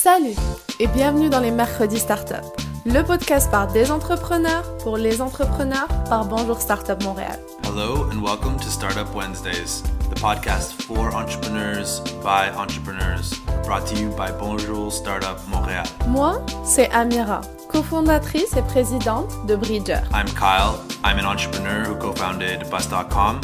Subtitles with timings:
[0.00, 0.36] Salut
[0.78, 2.44] et bienvenue dans les Mercredis Startup,
[2.86, 7.40] le podcast par des entrepreneurs pour les entrepreneurs par Bonjour Startup Montréal.
[7.64, 14.10] Hello and welcome to Startup Wednesdays, the podcast for entrepreneurs by entrepreneurs, brought to you
[14.10, 15.82] by Bonjour Startup Montréal.
[16.06, 20.02] Moi, c'est Amira, cofondatrice et présidente de Bridger.
[20.14, 20.78] I'm Kyle.
[21.02, 23.40] I'm an entrepreneur who co-founded Bus.com.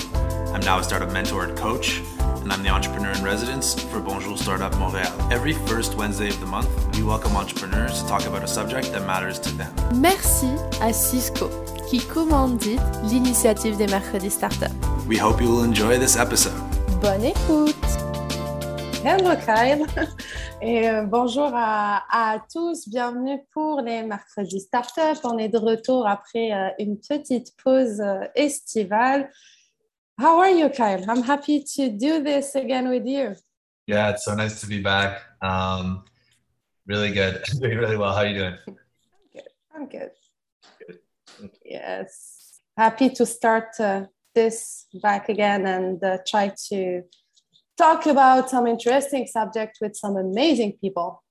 [0.54, 2.00] I'm now a startup mentor and coach,
[2.44, 5.32] and I'm the entrepreneur in residence for Bonjour Startup Montréal.
[5.32, 9.06] Every first Wednesday of the month, we welcome entrepreneurs to talk about a subject that
[9.06, 9.72] matters to them.
[9.94, 10.48] Merci
[10.82, 11.48] à Cisco
[11.88, 14.70] qui commandite l'initiative des Mercredis Startup.
[15.08, 16.52] We hope you will enjoy this episode.
[17.00, 17.74] Bonne écoute!
[19.02, 19.86] Hello Kyle
[20.62, 25.18] et euh, bonjour à, à, tous, bienvenue pour les mercredis startup.
[25.24, 29.30] On est de retour après euh, une petite pause euh, estivale.
[30.18, 31.04] How are you, Kyle?
[31.08, 33.34] I'm happy to do this again with you.
[33.86, 35.20] Yeah, it's so nice to be back.
[35.42, 36.04] Um,
[36.86, 38.12] really good, doing really well.
[38.12, 38.56] How are you doing?
[38.68, 38.74] I'm
[39.32, 39.48] good.
[39.74, 40.10] I'm good.
[40.86, 41.50] good.
[41.64, 44.04] Yes, happy to start uh,
[44.36, 47.02] this back again and uh, try to
[47.76, 51.24] talk about some interesting subject with some amazing people.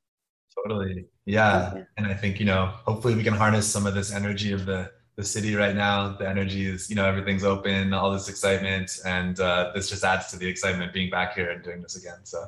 [0.55, 1.05] Totally.
[1.25, 1.73] Yeah.
[1.75, 1.83] yeah.
[1.97, 4.91] And I think, you know, hopefully we can harness some of this energy of the
[5.15, 6.09] the city right now.
[6.09, 10.27] The energy is, you know, everything's open, all this excitement, and uh, this just adds
[10.31, 12.19] to the excitement being back here and doing this again.
[12.23, 12.43] So,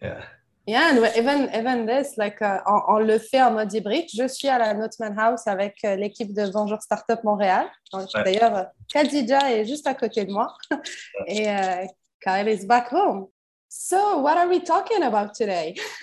[0.00, 0.24] yeah.
[0.68, 4.08] Yeah, and even even this, like, uh, on, on, le fait en mode hybride.
[4.12, 7.68] Je suis à la Notman House avec uh, l'équipe de Bonjour Startup Montréal.
[8.14, 10.52] D'ailleurs, Khadija est juste à côté de moi
[11.28, 11.86] et uh,
[12.20, 13.28] Kyle is back home.
[13.68, 15.76] So, what are we talking about today?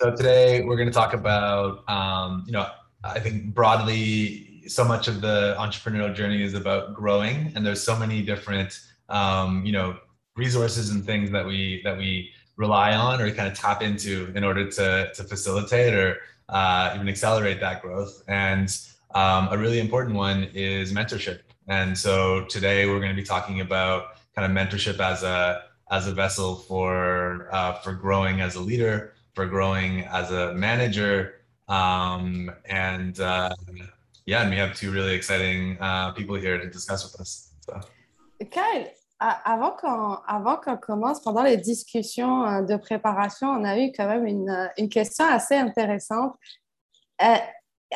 [0.00, 2.66] so today we're going to talk about, um, you know,
[3.04, 7.96] I think broadly, so much of the entrepreneurial journey is about growing, and there's so
[7.96, 9.98] many different, um, you know,
[10.36, 14.44] resources and things that we that we rely on or kind of tap into in
[14.44, 16.18] order to to facilitate or
[16.48, 18.22] uh, even accelerate that growth.
[18.28, 18.68] And
[19.14, 21.40] um, a really important one is mentorship.
[21.66, 26.06] And so today we're going to be talking about kind of mentorship as a as
[26.06, 32.52] a vessel for uh, for growing as a leader, for growing as a manager, um,
[32.66, 33.50] and uh,
[34.30, 37.50] yeah, and we have two really exciting uh, people here to discuss with us.
[37.66, 37.80] So.
[38.50, 38.86] Kyle,
[39.20, 44.06] avant qu'on avant qu'on commence, pendant les discussions euh, de préparation, on a eu quand
[44.06, 46.36] même une, euh, une question assez intéressante.
[47.20, 47.40] Uh,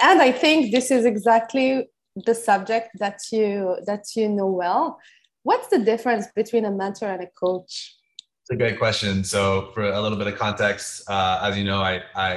[0.02, 1.88] and I think this is exactly
[2.26, 4.98] the subject that you that you know well.
[5.44, 7.94] What's the difference between a mentor and a coach?
[8.42, 9.22] It's a great question.
[9.22, 12.36] So, for a little bit of context, uh, as you know, I, I,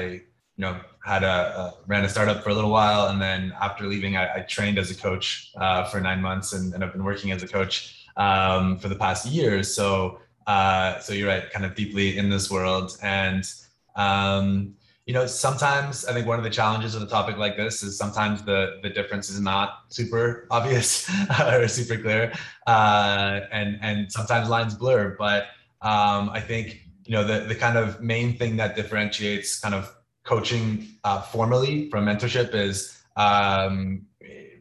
[0.55, 3.85] you know, had a, a, ran a startup for a little while, and then after
[3.85, 7.03] leaving, I, I trained as a coach uh, for nine months, and, and, I've been
[7.03, 9.73] working as a coach um, for the past years.
[9.73, 13.49] So, uh, so you're right, kind of deeply in this world, and
[13.95, 14.75] um,
[15.05, 17.97] you know, sometimes I think one of the challenges of a topic like this is
[17.97, 21.09] sometimes the the difference is not super obvious
[21.41, 22.33] or super clear,
[22.67, 25.15] uh, and and sometimes lines blur.
[25.17, 25.43] But
[25.81, 29.95] um, I think you know the the kind of main thing that differentiates kind of
[30.27, 34.05] coaching uh, formally from mentorship is um,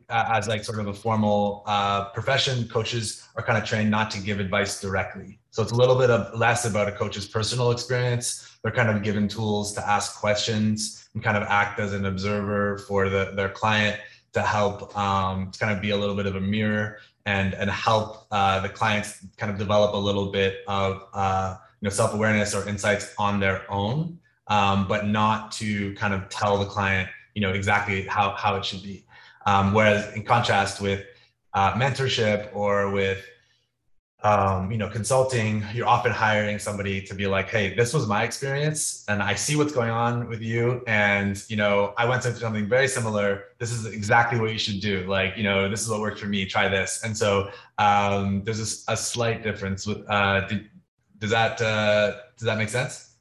[0.08, 4.20] as like sort of a formal uh, profession, coaches are kind of trained not to
[4.20, 5.38] give advice directly.
[5.50, 8.58] So it's a little bit of less about a coach's personal experience.
[8.62, 12.78] They're kind of given tools to ask questions and kind of act as an observer
[12.78, 13.98] for the, their client
[14.32, 17.68] to help um, to kind of be a little bit of a mirror and and
[17.70, 22.54] help uh, the clients kind of develop a little bit of uh, you know self-awareness
[22.54, 24.18] or insights on their own,
[24.48, 28.64] um, but not to kind of tell the client you know exactly how how it
[28.64, 29.04] should be.
[29.44, 31.04] Um, whereas in contrast with
[31.54, 33.24] uh, mentorship or with
[34.22, 38.24] um, you know consulting, you're often hiring somebody to be like, hey, this was my
[38.24, 42.34] experience, and I see what's going on with you, and you know I went through
[42.36, 43.44] something very similar.
[43.58, 45.06] This is exactly what you should do.
[45.06, 46.46] Like you know this is what worked for me.
[46.46, 47.02] Try this.
[47.04, 50.08] And so um, there's a, a, slight difference with.
[50.08, 50.48] Uh,
[51.18, 53.15] does that uh, does that make sense?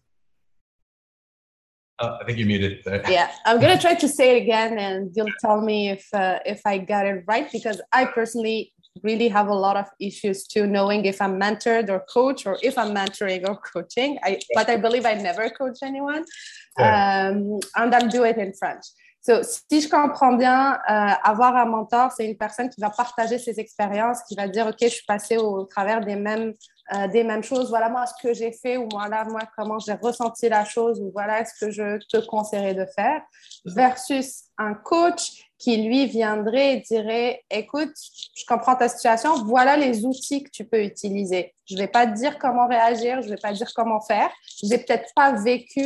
[1.99, 2.83] Oh, I think you muted.
[3.09, 6.61] yeah, I'm gonna try to say it again, and you'll tell me if uh, if
[6.65, 8.73] I got it right because I personally
[9.03, 12.77] really have a lot of issues too, knowing if I'm mentored or coach or if
[12.77, 14.17] I'm mentoring or coaching.
[14.23, 16.25] I but I believe I never coach anyone,
[16.77, 17.29] yeah.
[17.29, 18.85] um, and I'll do it in French.
[19.21, 23.39] So, si je comprends bien, euh, avoir un mentor, c'est une personne qui va partager
[23.39, 26.53] ses expériences, qui va dire, OK, je suis passé au, au travers des mêmes
[26.93, 27.69] euh, des mêmes choses.
[27.69, 31.11] Voilà moi ce que j'ai fait ou voilà moi comment j'ai ressenti la chose ou
[31.11, 33.21] voilà ce que je te conseillerais de faire
[33.65, 37.93] versus un coach qui lui viendrait et dirait écoute,
[38.35, 41.55] je comprends ta situation, voilà les outils que tu peux utiliser.
[41.65, 44.01] Je ne vais pas te dire comment réagir, je ne vais pas te dire comment
[44.01, 44.29] faire.
[44.61, 45.85] Je n'ai peut-être pas vécu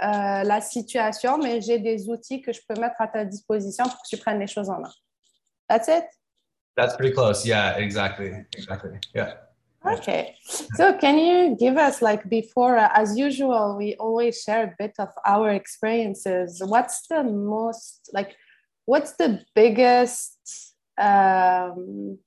[0.00, 4.08] la situation, mais j'ai des outils que je peux mettre à ta disposition pour que
[4.08, 4.92] tu prennes les choses en main.
[5.68, 6.04] That's it?
[6.76, 7.44] That's pretty close.
[7.44, 8.30] Yeah, exactly.
[8.56, 8.92] Exactly.
[9.12, 9.47] Yeah.
[9.86, 10.34] Okay.
[10.74, 14.94] So, can you give us, like before, uh, as usual, we always share a bit
[14.98, 16.60] of our experiences.
[16.64, 18.36] What's the most, like,
[18.86, 22.18] what's the biggest, um,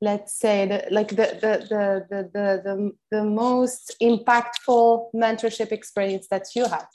[0.00, 6.26] let's say, the, like the, the, the, the, the, the, the most impactful mentorship experience
[6.30, 6.86] that you had?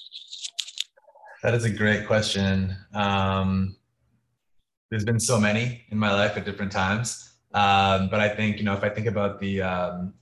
[1.44, 2.76] That is a great question.
[2.94, 3.78] Um,
[4.90, 7.37] there's been so many in my life at different times.
[7.58, 10.14] Um, but I think, you know, if I think about the, um,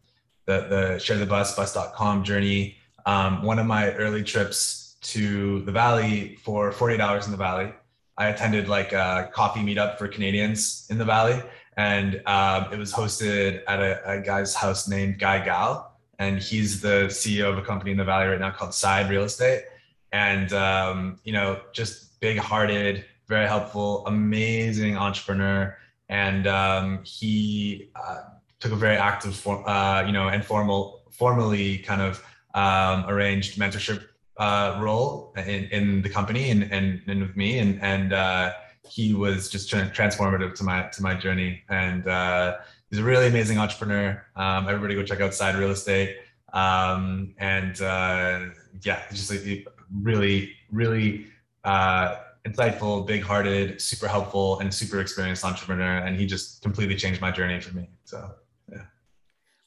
[0.46, 5.72] the, the share the bus, bus.com journey, um, one of my early trips to the
[5.72, 7.74] Valley for 48 hours in the Valley,
[8.18, 11.42] I attended like a coffee meetup for Canadians in the Valley.
[11.76, 15.92] And um, it was hosted at a, a, guy's house named Guy Gal.
[16.20, 19.24] And he's the CEO of a company in the Valley right now called Side Real
[19.24, 19.64] Estate.
[20.14, 25.78] And, um, you know, just big hearted, very helpful, amazing entrepreneur
[26.10, 28.22] and um, he uh,
[28.60, 32.24] took a very active, form, uh, you know, and formal, formally kind of
[32.54, 34.04] um, arranged mentorship
[34.38, 38.52] uh, role in, in the company and, and, and with me, and and uh,
[38.90, 41.64] he was just transformative to my to my journey.
[41.70, 42.58] And uh,
[42.90, 44.26] he's a really amazing entrepreneur.
[44.36, 46.18] Um, everybody go check out Side Real Estate.
[46.54, 48.46] Um, and uh,
[48.84, 49.34] yeah, just
[50.02, 51.28] really, really
[52.46, 57.60] insightful, big-hearted, super helpful, and super experienced entrepreneur, and he just completely changed my journey
[57.60, 57.90] for me.
[58.04, 58.32] So,
[58.72, 58.86] yeah.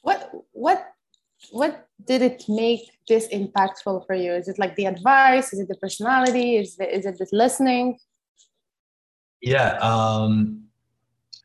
[0.01, 0.93] What what
[1.51, 4.33] what did it make this impactful for you?
[4.33, 5.53] Is it like the advice?
[5.53, 6.57] Is it the personality?
[6.57, 7.97] Is it, is it the listening?
[9.41, 10.65] Yeah, um,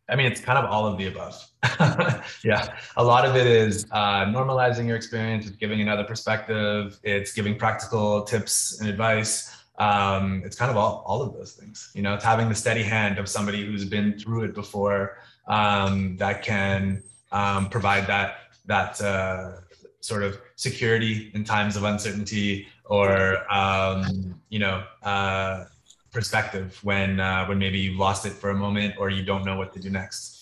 [0.08, 1.40] I mean, it's kind of all of the above.
[2.44, 7.32] yeah, a lot of it is uh, normalizing your experience, it's giving another perspective, it's
[7.32, 12.02] giving practical tips and advice um, it's kind of all, all of those things you
[12.02, 15.18] know it's having the steady hand of somebody who's been through it before
[15.48, 18.36] um, that can um, provide that
[18.66, 19.52] that uh,
[20.00, 25.64] sort of security in times of uncertainty or um, you know uh,
[26.12, 29.56] perspective when uh, when maybe you've lost it for a moment or you don't know
[29.56, 30.34] what to do next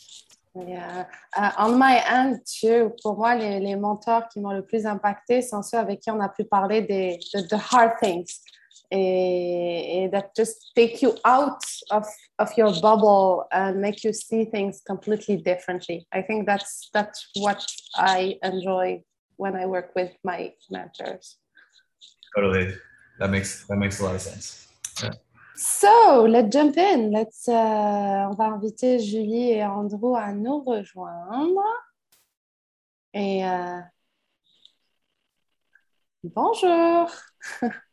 [0.55, 1.07] Yeah.
[1.35, 5.41] Uh, on my end, too, pour moi, les, les mentors qui m'ont le plus impacté
[5.41, 8.41] sont ceux avec qui on a pu parler des de, the hard things.
[8.93, 12.05] Eh, that just take you out of,
[12.39, 16.07] of your bubble and make you see things completely differently.
[16.13, 17.65] I think that's that's what
[17.97, 19.03] I enjoy
[19.37, 21.39] when I work with my mentors.
[22.37, 22.75] Totally,
[23.19, 24.69] that makes that makes a lot of sense.
[25.03, 25.13] Yeah.
[25.57, 27.13] So let's jump in.
[27.13, 27.49] Let's.
[27.49, 31.63] Uh, on va inviter Julie et Andrew à nous rejoindre.
[33.15, 33.81] Et uh,
[36.23, 37.11] bonjour.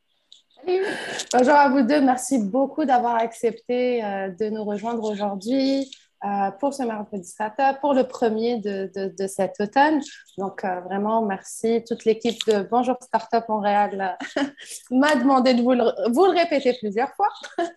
[0.65, 2.01] Bonjour à vous deux.
[2.01, 5.89] Merci beaucoup d'avoir accepté euh, de nous rejoindre aujourd'hui
[6.25, 10.01] euh, pour ce mercredi startup, pour le premier de, de, cet automne.
[10.38, 11.83] Donc, euh, vraiment, merci.
[11.88, 14.17] Toute l'équipe de Bonjour Startup Montréal
[14.91, 17.29] m'a demandé de vous le, vous le, répéter plusieurs fois.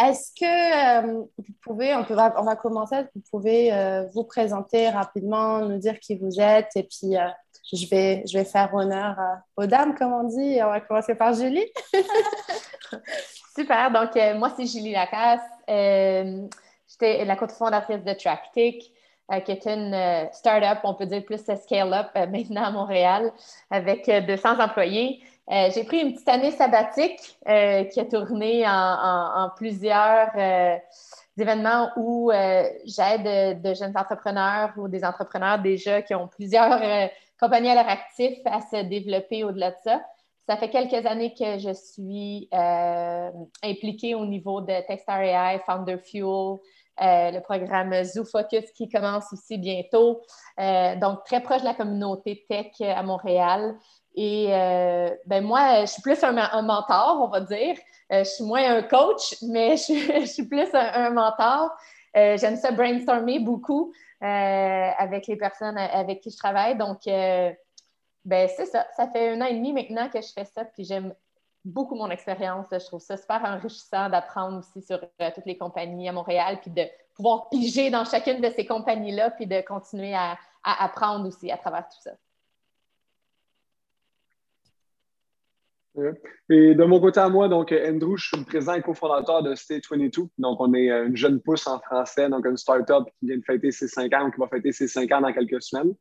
[0.00, 1.28] Est-ce que vous
[1.62, 3.70] pouvez, on, peut, on va commencer, vous pouvez
[4.14, 7.16] vous présenter rapidement, nous dire qui vous êtes et puis
[7.70, 9.16] je vais, je vais faire honneur
[9.56, 10.58] aux dames, comme on dit.
[10.62, 11.66] On va commencer par Julie.
[13.56, 13.90] Super.
[13.90, 15.40] Donc, euh, moi, c'est Julie Lacasse.
[15.68, 16.48] Euh,
[16.88, 18.92] J'étais la cofondatrice de TrackTick,
[19.32, 23.32] euh, qui est une euh, start-up, on peut dire plus scale-up maintenant à Montréal,
[23.70, 25.22] avec 200 employés.
[25.48, 30.30] J'ai pris une petite année sabbatique qui a tourné en, plusieurs
[31.36, 32.30] événements où
[32.84, 36.80] j'aide de, jeunes entrepreneurs ou des entrepreneurs déjà qui ont plusieurs
[37.42, 40.00] compagnie à leur actif à se développer au-delà de ça.
[40.48, 43.30] Ça fait quelques années que je suis euh,
[43.64, 46.58] impliquée au niveau de Techstar AI, Founder Fuel,
[47.00, 50.20] euh, le programme Zoo Focus qui commence aussi bientôt.
[50.60, 53.76] Euh, donc, très proche de la communauté tech à Montréal.
[54.14, 54.48] Et
[55.26, 57.76] ben moi, je suis plus un, mentor, on va dire.
[58.10, 61.70] je suis moins un coach, mais je, suis plus un mentor.
[62.14, 63.90] J'aime ça brainstormer beaucoup.
[64.22, 66.76] Euh, avec les personnes avec qui je travaille.
[66.78, 67.52] Donc, euh,
[68.24, 68.86] ben, c'est ça.
[68.96, 71.12] Ça fait un an et demi maintenant que je fais ça, puis j'aime
[71.64, 72.66] beaucoup mon expérience.
[72.70, 76.70] Je trouve ça super enrichissant d'apprendre aussi sur euh, toutes les compagnies à Montréal, puis
[76.70, 76.84] de
[77.16, 81.88] pouvoir piger dans chacune de ces compagnies-là, puis de continuer à, apprendre aussi à travers
[81.88, 82.12] tout ça.
[86.48, 89.54] Et de mon côté à moi, donc Andrew, je suis le président et cofondateur de
[89.54, 90.22] Stay 22.
[90.38, 93.70] Donc, on est une jeune pousse en français, donc une startup qui vient de fêter
[93.70, 95.94] ses cinq ans ou qui va fêter ses cinq ans dans quelques semaines.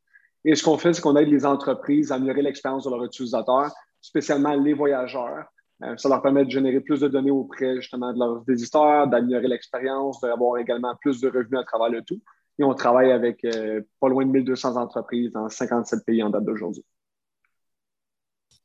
[0.46, 3.72] Et ce qu'on fait, c'est qu'on aide les entreprises à améliorer l'expérience de leurs utilisateurs
[4.02, 5.46] spécialement les voyageurs.
[5.84, 9.48] Euh, ça leur permet de générer plus de données auprès justement de leurs visiteurs, d'améliorer
[9.48, 12.22] l'expérience, d'avoir également plus de revenus à travers le tout.
[12.60, 16.46] Et on travaille avec euh, pas loin de 1200 entreprises dans 57 pays en date
[16.46, 16.84] d'aujourd'hui.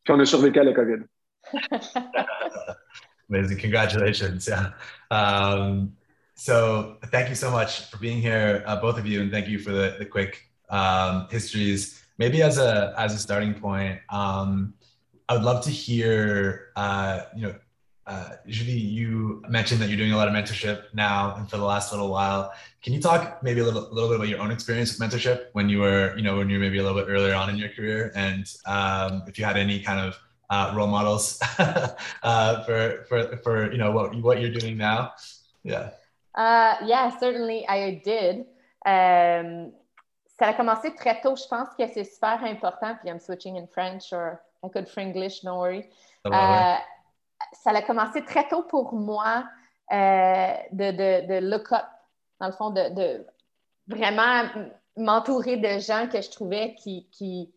[0.04, 1.04] Puis on a survécu à la COVID.
[3.28, 3.58] Amazing.
[3.58, 4.48] Congratulations.
[4.48, 4.72] Yeah.
[5.10, 5.96] Um,
[6.34, 9.58] so thank you so much for being here, uh, both of you, and thank you
[9.58, 12.02] for the, the quick um, histories.
[12.18, 14.74] Maybe as a as a starting point, um,
[15.28, 17.54] I would love to hear, uh, you know,
[18.06, 21.64] uh, Julie, you mentioned that you're doing a lot of mentorship now and for the
[21.64, 22.52] last little while.
[22.80, 25.46] Can you talk maybe a little, a little bit about your own experience with mentorship
[25.54, 27.56] when you were, you know, when you were maybe a little bit earlier on in
[27.56, 30.16] your career, and um, if you had any kind of
[30.50, 31.40] uh, role models
[32.22, 35.12] uh, for, for, for, you know, what, what you're doing now?
[35.62, 35.90] Yeah.
[36.34, 38.46] Uh, yeah, certainly I did.
[38.84, 39.72] Um,
[40.38, 41.34] ça a commencé très tôt.
[41.36, 42.96] Je pense que c'est super important.
[43.00, 45.88] Puis I'm switching in French or I could Frenglish, don't worry.
[46.24, 46.78] Uh,
[47.52, 49.44] ça a commencé très tôt pour moi
[49.92, 51.84] euh, de, de, de, look up,
[52.40, 53.26] dans le fond, de, de
[53.86, 54.44] vraiment
[54.96, 57.52] m'entourer de gens que je trouvais qui, qui,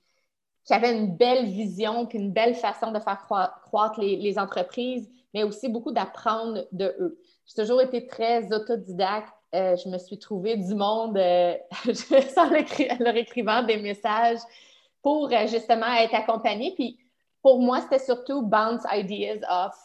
[0.78, 3.26] qui une belle vision, une belle façon de faire
[3.64, 7.20] croître les, entreprises, mais aussi beaucoup d'apprendre de eux.
[7.48, 9.34] J'ai toujours été très autodidacte.
[9.56, 11.56] Euh, je me suis trouvé du monde euh,
[12.36, 14.40] sans leur écrivant des messages
[15.02, 16.74] pour euh, justement être accompagnée.
[16.76, 17.00] Puis
[17.42, 19.76] pour moi, c'était surtout bounce ideas off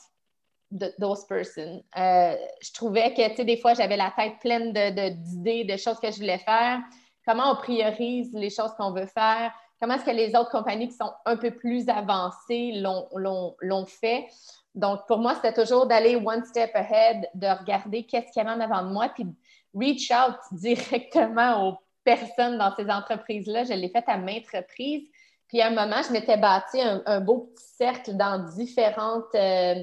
[0.70, 1.82] de those persons.
[1.96, 6.00] je trouvais que, tu sais, des fois, j'avais la tête pleine d'idées, de, de, choses
[6.00, 6.80] que je voulais faire.
[7.24, 9.52] Comment on priorise les choses qu'on veut faire?
[9.84, 14.26] Comment est-ce que les autres compagnies qui sont un peu plus avancées l'ont fait?
[14.74, 18.56] Donc, pour moi, c'était toujours d'aller one step ahead, de regarder qu'est-ce qu'il y avait
[18.56, 19.26] en avant de moi, puis
[19.74, 23.64] reach out directement aux personnes dans ces entreprises-là.
[23.64, 25.06] Je l'ai fait à maintes reprises.
[25.48, 29.74] Puis à un moment, je m'étais bâti un, beau petit cercle dans différentes, euh,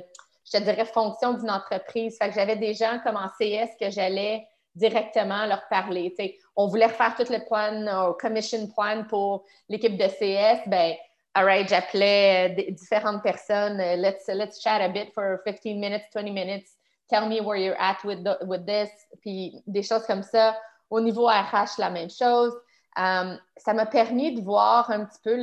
[0.51, 2.17] je dirais, fonctions d'une entreprise.
[2.17, 6.15] Fait que j'avais des gens comme en CS que j'allais directement leur parler.
[6.55, 10.67] On voulait refaire tout le plan, au commission plan pour l'équipe de CS.
[10.67, 10.95] Ben,
[11.33, 13.79] all right, j'appelais euh, différentes personnes.
[13.79, 16.67] Euh, let's, let's chat a bit for 15 minutes, 20 minutes.
[17.09, 18.89] Tell me where you're at with, with this.
[19.21, 20.57] Puis des choses comme ça.
[20.89, 22.53] Au niveau RH, la même chose.
[22.97, 25.35] Um, ça m'a permis de voir un petit peu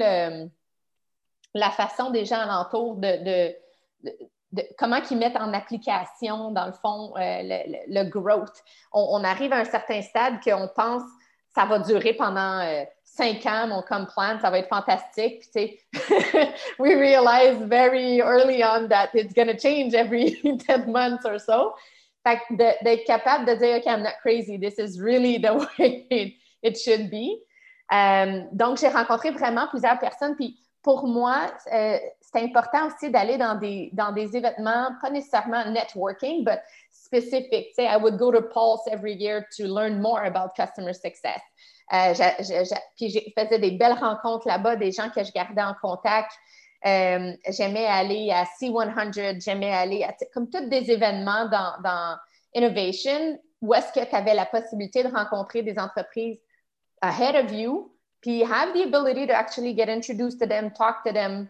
[1.55, 3.55] la façon des gens alentour de,
[4.79, 8.63] comment ils mettent en application, dans le fond, euh, le, le, growth.
[8.93, 11.03] On, arrive à un certain stade qu'on pense
[11.59, 15.41] ça va durer pendant euh, cinq ans, mon plan, ça va être fantastique.
[15.53, 20.87] Puis, tu sais, we realize very early on that it's going to change every 10
[20.87, 21.75] months or so.
[22.25, 26.79] Fait d'être capable de dire, OK, I'm not crazy, this is really the way it,
[26.79, 27.43] should be.
[27.93, 30.37] Euh, donc, j'ai rencontré vraiment plusieurs personnes.
[30.37, 35.65] Puis, pour moi, euh, c'est important aussi d'aller dans des, dans des événements, pas nécessairement
[35.71, 37.73] networking, but specific.
[37.75, 41.41] Say, I would go to Pulse every year to learn more about customer success.
[41.93, 42.13] Euh,
[42.97, 46.31] puis je faisais des belles rencontres là-bas, des gens que je gardais en contact.
[46.87, 52.17] Euh, j'aimais aller à C100, j'aimais aller à comme tous des événements dans, dans
[52.55, 56.39] Innovation où est-ce que tu avais la possibilité de rencontrer des entreprises
[57.01, 61.13] ahead of you, puis have the ability to actually get introduced to them, talk to
[61.13, 61.49] them,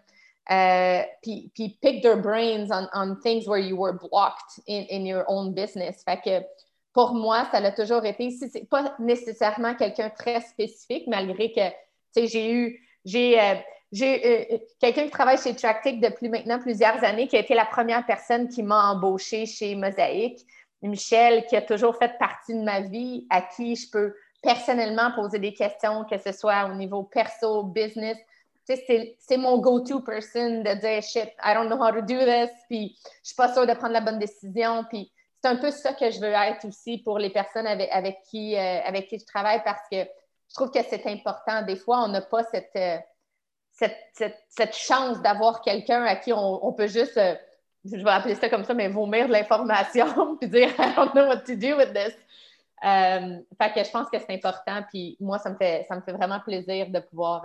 [0.50, 5.06] uh, puis, puis pick their brains on, on things where you were blocked in, in
[5.06, 6.02] your own business.
[6.04, 6.44] Fait que
[6.92, 8.30] pour moi, ça l'a toujours été.
[8.30, 13.54] Si c'est pas nécessairement quelqu'un très spécifique, malgré que j'ai eu, j'ai, euh,
[13.92, 17.66] j'ai euh, quelqu'un qui travaille chez Tractic depuis maintenant plusieurs années, qui a été la
[17.66, 20.44] première personne qui m'a embauché chez Mosaïque.
[20.82, 25.38] Michel, qui a toujours fait partie de ma vie, à qui je peux personnellement poser
[25.38, 28.16] des questions, que ce soit au niveau perso, business.
[28.64, 32.98] C'est mon go-to person de dire shit, I don't know how to do this, puis
[33.22, 35.10] je suis pas sûre de prendre la bonne décision, puis
[35.42, 37.88] c'est un peu ça que je veux être aussi pour les personnes avec,
[38.34, 41.62] euh, qui je travaille parce que je trouve que c'est important.
[41.62, 42.98] Des fois, on n'a pas cette, euh,
[43.70, 43.96] cette,
[44.48, 47.36] cette, chance d'avoir quelqu'un à qui on, peut juste, euh,
[47.84, 51.26] je vais appeler ça comme ça, mais vomir de l'information puis dire I don't know
[51.26, 52.14] what to do with this.
[52.80, 54.82] Fait que je pense que c'est important.
[54.90, 57.44] Puis moi, ça me fait, ça me fait vraiment plaisir de pouvoir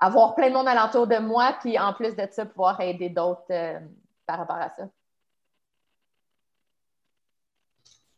[0.00, 3.46] avoir plein de monde alentour de moi, puis en plus de ça, pouvoir aider d'autres
[4.26, 4.88] par rapport à ça.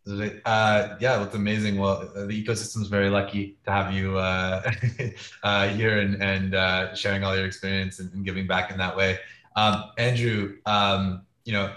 [0.09, 1.79] Uh, yeah, it's amazing.
[1.79, 4.63] Well, the ecosystem is very lucky to have you uh,
[5.43, 8.97] uh, here and, and uh, sharing all your experience and, and, giving back in that
[8.97, 9.19] way.
[9.57, 11.73] Um, Andrew, um, you know,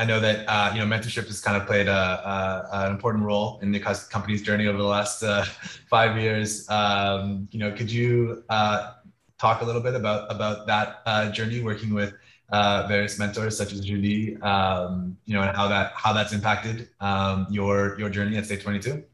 [0.00, 3.22] I know that uh, you know mentorship has kind of played a, a, an important
[3.22, 3.80] role in the
[4.10, 5.44] company's journey over the last uh,
[5.90, 6.68] five years.
[6.70, 11.92] Um, you know, could you talk a little bit about about that uh, journey working
[11.92, 12.14] with
[12.50, 16.88] uh, various mentors such as Julie, um, you know, and how that how that's impacted
[17.00, 19.04] um, your your journey at State 22?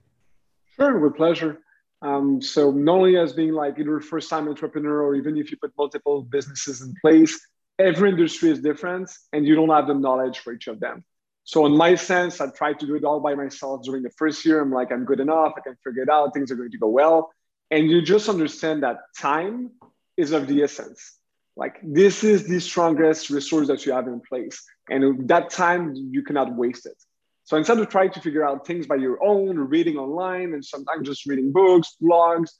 [0.76, 1.58] Sure, with pleasure.
[2.02, 5.56] Um, so not only as being like either first time entrepreneur or even if you
[5.56, 7.34] put multiple businesses in place,
[7.78, 11.04] every industry is different and you don't have the knowledge for each of them.
[11.44, 14.44] So in my sense, I tried to do it all by myself during the first
[14.44, 14.60] year.
[14.60, 15.52] I'm like, I'm good enough.
[15.56, 16.34] I can figure it out.
[16.34, 17.30] Things are going to go well.
[17.70, 19.70] And you just understand that time
[20.16, 21.18] is of the essence.
[21.56, 24.62] Like this is the strongest resource that you have in place.
[24.88, 27.00] And that time you cannot waste it.
[27.44, 31.06] So instead of trying to figure out things by your own, reading online, and sometimes
[31.06, 32.50] just reading books, blogs,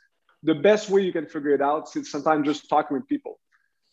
[0.44, 3.40] the best way you can figure it out, is sometimes just talking with people.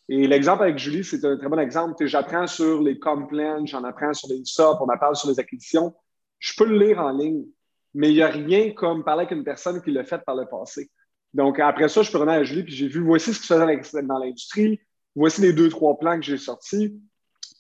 [0.09, 2.05] Et l'exemple avec Julie, c'est un très bon exemple.
[2.05, 5.95] J'apprends sur les complaints, j'en apprends sur les SOP, on apprend sur les acquisitions.
[6.39, 7.45] Je peux le lire en ligne,
[7.93, 10.45] mais il n'y a rien comme parler avec une personne qui l'a fait par le
[10.45, 10.89] passé.
[11.33, 13.53] Donc, après ça, je peux revenir à Julie, puis j'ai vu, voici ce qui se
[13.53, 14.79] faisait dans l'industrie,
[15.15, 16.99] voici les deux, trois plans que j'ai sortis.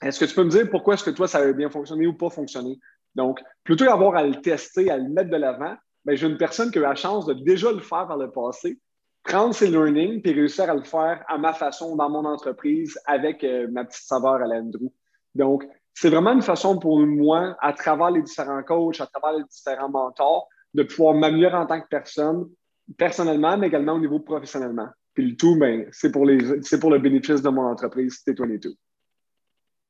[0.01, 2.13] Est-ce que tu peux me dire pourquoi est-ce que toi, ça avait bien fonctionné ou
[2.13, 2.77] pas fonctionné?
[3.15, 6.71] Donc, plutôt qu'avoir à le tester, à le mettre de l'avant, ben, j'ai une personne
[6.71, 8.79] qui a eu la chance de déjà le faire par le passé,
[9.23, 13.43] prendre ses learnings puis réussir à le faire à ma façon dans mon entreprise avec
[13.43, 14.91] euh, ma petite saveur à l'Andrew.
[15.33, 19.43] Donc, c'est vraiment une façon pour moi, à travers les différents coachs, à travers les
[19.45, 22.49] différents mentors, de pouvoir m'améliorer en tant que personne,
[22.97, 24.89] personnellement, mais également au niveau professionnellement.
[25.13, 28.73] Puis le tout, ben, c'est pour, les, c'est pour le bénéfice de mon entreprise, T22.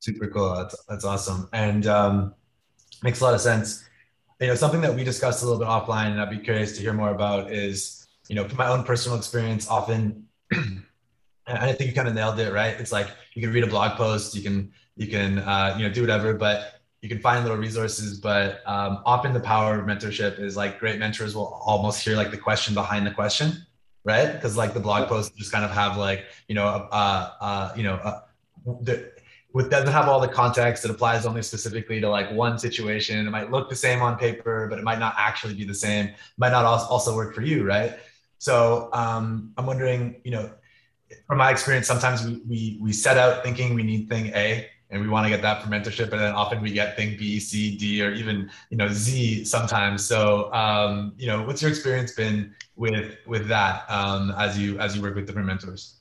[0.00, 0.54] Super cool.
[0.54, 1.48] That's, that's awesome.
[1.54, 2.34] And um,
[3.02, 3.88] makes a lot of sense.
[4.38, 6.82] You know, something that we discussed a little bit offline, and I'd be curious to
[6.82, 10.82] hear more about is, you know, from my own personal experience, often, and
[11.46, 12.78] I think you kind of nailed it, right?
[12.78, 15.92] It's like you can read a blog post, you can, you can, uh, you know,
[15.92, 18.18] do whatever, but you can find little resources.
[18.18, 22.30] But um, often the power of mentorship is like great mentors will almost hear like
[22.30, 23.66] the question behind the question
[24.04, 24.32] right?
[24.32, 27.82] Because like the blog posts just kind of have like you know uh, uh, you
[27.82, 28.20] know uh,
[28.82, 29.12] the,
[29.52, 30.84] with doesn't have all the context.
[30.84, 33.26] It applies only specifically to like one situation.
[33.26, 36.06] It might look the same on paper, but it might not actually be the same.
[36.06, 37.98] It might not also work for you, right?
[38.44, 40.50] So um, I'm wondering, you know,
[41.26, 45.00] from my experience, sometimes we, we we set out thinking we need thing A, and
[45.00, 47.74] we want to get that for mentorship and then often we get thing b c
[47.74, 50.04] d or even you know z sometimes.
[50.04, 54.94] So um, you know what's your experience been with with that um, as you as
[54.94, 56.00] you work with different mentors?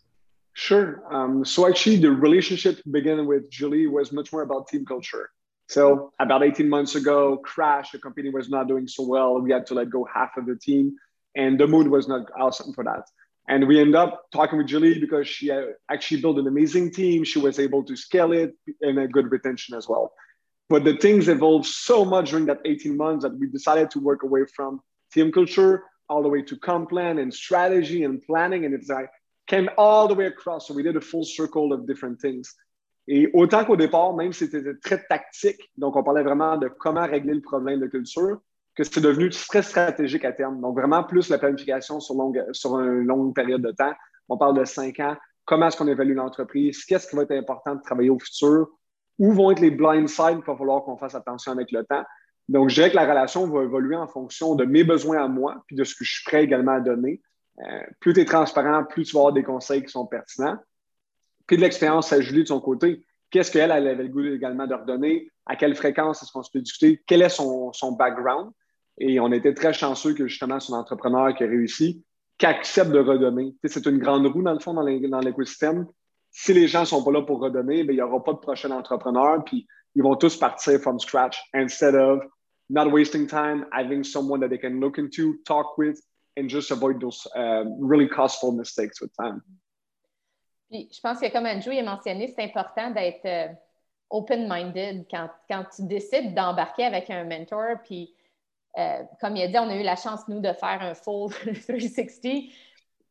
[0.51, 1.01] Sure.
[1.09, 5.29] Um, so actually the relationship began with julie was much more about team culture.
[5.69, 9.65] So about 18 months ago crash the company was not doing so well we had
[9.67, 10.93] to let go half of the team
[11.35, 13.05] and the mood was not awesome for that
[13.47, 17.23] and we end up talking with Julie because she uh, actually built an amazing team.
[17.23, 20.13] She was able to scale it and a good retention as well.
[20.69, 24.23] But the things evolved so much during that 18 months that we decided to work
[24.23, 24.79] away from
[25.13, 28.63] team culture all the way to comp plan and strategy and planning.
[28.63, 29.09] And it's like
[29.47, 30.67] came all the way across.
[30.67, 32.55] So we did a full circle of different things.
[33.09, 37.05] Et autant qu'au départ, même si c'était très tactique, donc on parlait vraiment de comment
[37.05, 38.39] régler le problème de culture,
[38.75, 40.59] que c'est devenu très stratégique à terme.
[40.59, 43.93] Donc, vraiment plus la planification sur, longue, sur une longue période de temps.
[44.29, 45.15] On parle de cinq ans.
[45.45, 46.83] Comment est-ce qu'on évalue l'entreprise?
[46.85, 48.67] Qu'est-ce qui va être important de travailler au futur?
[49.19, 52.03] Où vont être les blind sides qu'il va falloir qu'on fasse attention avec le temps?
[52.49, 55.63] Donc, je dirais que la relation va évoluer en fonction de mes besoins à moi,
[55.67, 57.21] puis de ce que je suis prêt également à donner.
[57.59, 60.57] Euh, plus tu es transparent, plus tu vas avoir des conseils qui sont pertinents.
[61.45, 63.05] Puis de l'expérience à Julie de son côté.
[63.29, 65.29] Qu'est-ce qu'elle, elle avait le goût également de redonner?
[65.45, 67.03] À quelle fréquence est-ce qu'on se peut discuter?
[67.05, 68.51] Quel est son, son background?
[68.99, 72.03] Et on était très chanceux que justement son entrepreneur qui a réussi,
[72.37, 73.55] qui accepte de redonner.
[73.63, 75.87] c'est une grande roue dans le fond dans l'écosystème.
[76.31, 78.39] Si les gens ne sont pas là pour redonner, ben, il n'y aura pas de
[78.39, 82.23] prochain entrepreneur, puis ils vont tous partir from scratch instead of
[82.69, 85.99] not wasting time, having someone that they can look into, talk with,
[86.37, 89.41] and just avoid those uh, really costful mistakes with time.
[90.69, 93.53] Puis, je pense que comme Andrew a mentionné, c'est important d'être euh,
[94.09, 98.15] open-minded quand, quand tu décides d'embarquer avec un mentor, puis
[98.77, 101.31] euh, comme il a dit, on a eu la chance, nous, de faire un full
[101.67, 102.45] 360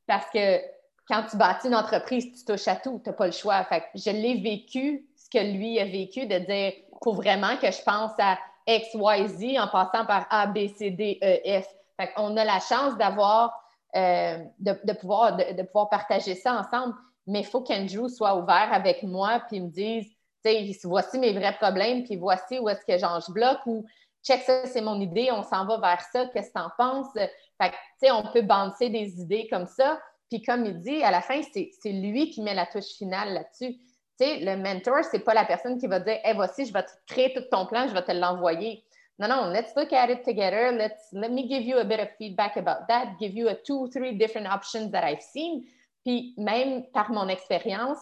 [0.07, 0.61] parce que
[1.09, 3.65] quand tu bâtis une entreprise, tu touches à tout, tu n'as pas le choix.
[3.65, 6.73] Fait je l'ai vécu, ce que lui a vécu, de dire
[7.03, 10.91] faut vraiment que je pense à X, Y, Z en passant par A, B, C,
[10.91, 11.67] D, E, F.
[11.99, 13.61] Fait on a la chance d'avoir,
[13.97, 16.95] euh, de, pouvoir, de, pouvoir partager ça ensemble,
[17.27, 20.07] mais il faut qu'Andrew soit ouvert avec moi puis me dise
[20.85, 23.85] voici mes vrais problèmes, puis voici où est-ce que j'en bloque ou
[24.23, 27.13] check ça, c'est mon idée, on s'en va vers ça, qu'est-ce que tu en penses?
[27.15, 30.01] Fait tu sais, on peut bancer des idées comme ça.
[30.31, 33.77] Puis comme il dit, à la fin, c'est lui qui met la touche finale là-dessus.
[34.19, 36.83] Tu sais, le mentor, c'est pas la personne qui va dire, hey, voici, je vais
[36.83, 38.85] te créer tout ton plan, je vais te l'envoyer.
[39.19, 40.73] Non, non, let's look at it together.
[40.73, 43.89] Let's, let me give you a bit of feedback about that, give you a two,
[43.89, 45.65] three different options that I've seen.
[46.05, 47.99] Puis même par mon expérience,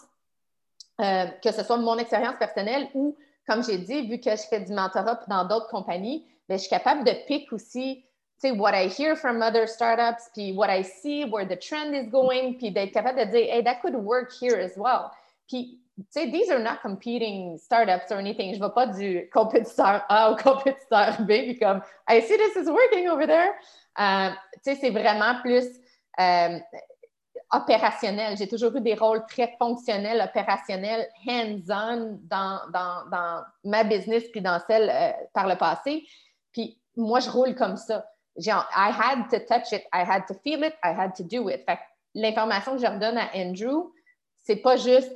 [1.00, 4.60] euh, que ce soit mon expérience personnelle ou, comme j'ai dit, vu que je fais
[4.60, 8.04] du mentorat dans d'autres compagnies, bien, je suis capable de pick aussi
[8.40, 11.94] tu sais, what I hear from other startups, puis what I see, where the trend
[11.94, 15.10] is going, puis d'être capable de dire, hey, that could work here as well.
[15.46, 18.54] Puis, tu sais, these are not competing startups or anything.
[18.54, 22.56] Je ne vais pas du compétiteur A au compétiteur B, puis comme, I see this
[22.56, 23.52] is working over there.
[23.98, 24.30] Euh,
[24.64, 25.66] tu sais, c'est vraiment plus
[26.18, 26.58] euh,
[27.52, 28.36] opérationnel.
[28.36, 34.40] J'ai toujours eu des rôles très fonctionnels, opérationnels, hands-on dans, dans, dans, ma business puis
[34.40, 36.06] dans celle euh, par le passé.
[36.52, 38.04] Puis moi, je roule comme ça
[38.36, 41.48] genre, I had to touch it, I had to feel it, I had to do
[41.48, 41.64] it.
[41.64, 41.78] Fait
[42.14, 43.92] l'information que je redonne à Andrew,
[44.38, 45.12] c'est pas juste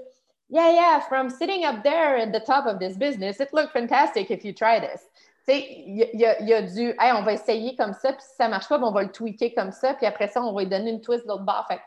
[0.51, 4.31] Yeah, yeah, from sitting up there at the top of this business, it looked fantastic
[4.31, 5.01] if you try this.
[5.49, 8.49] Tu sais, il y, a du Hey, on va essayer comme ça, puis si ça
[8.49, 10.91] marche pas, on va le tweaker comme ça, puis après ça, on va lui donner
[10.91, 11.67] une twist de l'autre bord.
[11.67, 11.81] Fait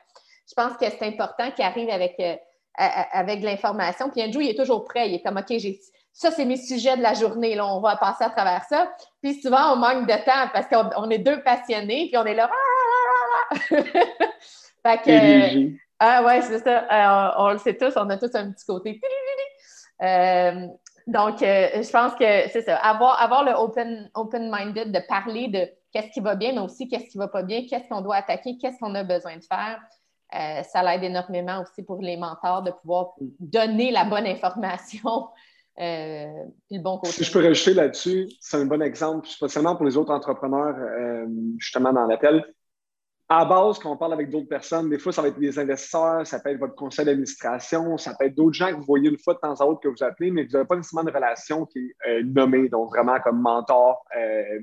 [0.47, 2.35] je pense que c'est important qu'il arrive avec, euh,
[2.77, 4.09] avec l'information.
[4.09, 5.09] Puis Andrew, il est toujours prêt.
[5.09, 5.79] Il est comme OK, j'ai
[6.13, 7.53] ça, c'est mes sujets de la journée.
[7.53, 8.91] Là, on va passer à travers ça.
[9.21, 12.49] Puis souvent, on manque de temps parce qu'on est deux passionnés, puis on est là.
[13.69, 16.85] fait que, ah ouais, c'est ça.
[16.91, 18.99] Euh, on, le sait tous, on a tous un petit côté.
[20.01, 20.67] Euh,
[21.05, 22.77] donc, je pense que c'est ça.
[22.77, 27.11] Avoir, avoir le open, open-minded de parler de qu'est-ce qui va bien, mais aussi qu'est-ce
[27.11, 29.79] qui ne va pas bien, qu'est-ce qu'on doit attaquer, qu'est-ce qu'on a besoin de faire.
[30.31, 35.29] Ça l'aide énormément aussi pour les mentors de pouvoir donner la bonne information
[35.79, 37.11] euh, le bon côté.
[37.11, 41.25] Si je peux rajouter là-dessus, c'est un bon exemple, spécialement pour les autres entrepreneurs, euh,
[41.59, 42.43] justement dans l'appel.
[43.29, 46.25] À base, quand on parle avec d'autres personnes, des fois, ça va être des investisseurs,
[46.25, 49.19] ça peut être votre conseil d'administration, ça peut être d'autres gens que vous voyez une
[49.19, 51.65] fois de temps à autre que vous appelez, mais vous n'avez pas nécessairement de relation
[51.65, 54.03] qui est euh, nommée, donc vraiment comme mentor,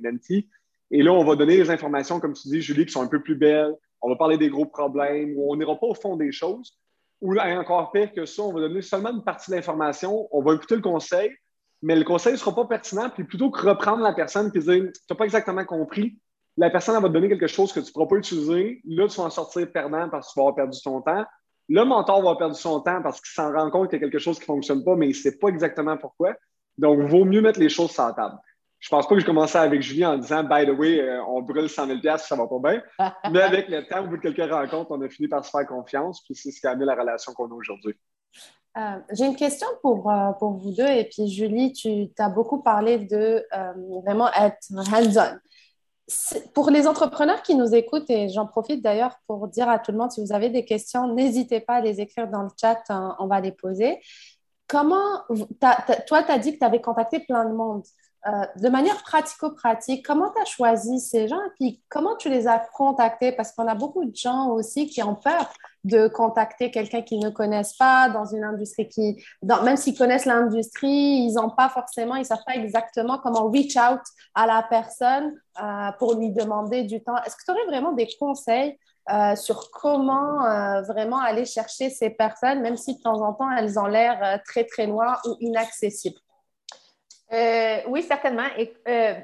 [0.02, 0.48] mentee.
[0.90, 3.22] Et là, on va donner des informations, comme tu dis, Julie, qui sont un peu
[3.22, 3.74] plus belles.
[4.04, 6.78] On va parler des gros problèmes, où on n'ira pas au fond des choses,
[7.22, 10.54] ou encore pire que ça, on va donner seulement une partie de l'information, on va
[10.54, 11.30] écouter le conseil,
[11.80, 14.90] mais le conseil ne sera pas pertinent, puis plutôt que reprendre la personne et dire
[14.92, 16.18] Tu n'as pas exactement compris,
[16.58, 18.82] la personne va te donner quelque chose que tu ne pourras pas utiliser.
[18.84, 21.24] Là, tu vas en sortir perdant parce que tu vas avoir perdu ton temps.
[21.70, 24.04] Le mentor va avoir perdu son temps parce qu'il s'en rend compte qu'il y a
[24.04, 26.34] quelque chose qui ne fonctionne pas, mais il ne sait pas exactement pourquoi.
[26.76, 28.36] Donc, il vaut mieux mettre les choses sur la table.
[28.84, 31.40] Je pense pas que je commençais avec Julie en disant By the way, euh, on
[31.40, 32.82] brûle 100 000 ça va pas bien.
[33.32, 35.66] Mais avec le temps, au bout de quelques rencontres, on a fini par se faire
[35.66, 36.22] confiance.
[36.22, 37.94] Puis c'est ce qui a amené la relation qu'on a aujourd'hui.
[38.76, 40.86] Euh, j'ai une question pour, euh, pour vous deux.
[40.86, 43.42] Et puis, Julie, tu as beaucoup parlé de
[44.04, 45.38] vraiment être hands-on.
[46.52, 49.96] Pour les entrepreneurs qui nous écoutent, et j'en profite d'ailleurs pour dire à tout le
[49.98, 53.16] monde, si vous avez des questions, n'hésitez pas à les écrire dans le chat, hein,
[53.18, 53.98] on va les poser.
[54.66, 55.22] Comment,
[56.06, 57.82] toi, tu as dit que tu avais contacté plein de monde.
[58.26, 62.46] Euh, de manière pratico-pratique, comment tu as choisi ces gens et puis comment tu les
[62.46, 63.32] as contactés?
[63.32, 65.52] Parce qu'on a beaucoup de gens aussi qui ont peur
[65.84, 70.88] de contacter quelqu'un qu'ils ne connaissent pas dans une industrie qui, même s'ils connaissent l'industrie,
[70.88, 74.00] ils n'ont pas forcément, ils ne savent pas exactement comment reach out
[74.34, 77.16] à la personne euh, pour lui demander du temps.
[77.26, 78.78] Est-ce que tu aurais vraiment des conseils
[79.12, 80.38] euh, sur comment
[80.84, 84.64] vraiment aller chercher ces personnes, même si de temps en temps elles ont l'air très,
[84.64, 86.23] très loin ou inaccessibles?
[87.34, 88.46] Euh, oui, certainement.
[88.88, 89.14] Euh,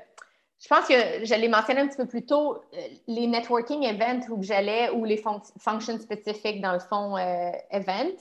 [0.58, 4.28] je pense que je l'ai mentionné un petit peu plus tôt, euh, les networking events
[4.30, 5.22] où j'allais, ou les
[5.58, 7.16] functions spécifiques, dans le fond,
[7.70, 8.16] event,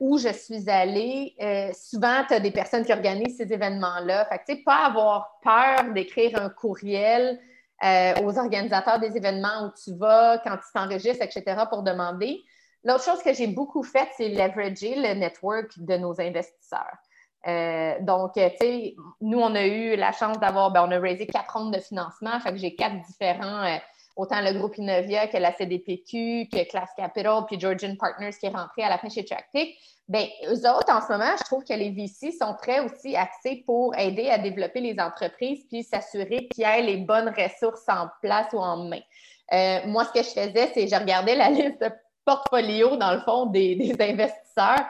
[0.00, 1.34] où je suis allée,
[1.72, 4.26] souvent, tu as des personnes qui organisent ces événements-là.
[4.26, 7.40] Fait que, tu sais, pas avoir peur d'écrire un courriel
[7.82, 12.42] aux organisateurs des événements où tu vas, quand tu t'enregistres, etc., pour demander.
[12.84, 16.98] L'autre chose que j'ai beaucoup faite, c'est leverager le network de nos investisseurs.
[17.46, 20.98] Euh, donc, euh, tu sais, nous, on a eu la chance d'avoir, ben, on a
[20.98, 22.38] raisé quatre rondes de financement.
[22.40, 23.76] Fait que j'ai quatre différents, euh,
[24.16, 28.50] autant le groupe Innovia que la CDPQ, que Class Capital, puis Georgian Partners qui est
[28.50, 29.76] rentré à la fin chez Tractic.
[30.08, 33.62] Bien, eux autres, en ce moment, je trouve que les VC sont très aussi axés
[33.66, 38.08] pour aider à développer les entreprises puis s'assurer qu'il y ait les bonnes ressources en
[38.20, 39.80] place ou en main.
[39.86, 41.90] moi, ce que je faisais, c'est je regardais la liste de
[42.24, 44.86] portfolio, dans le fond, des investisseurs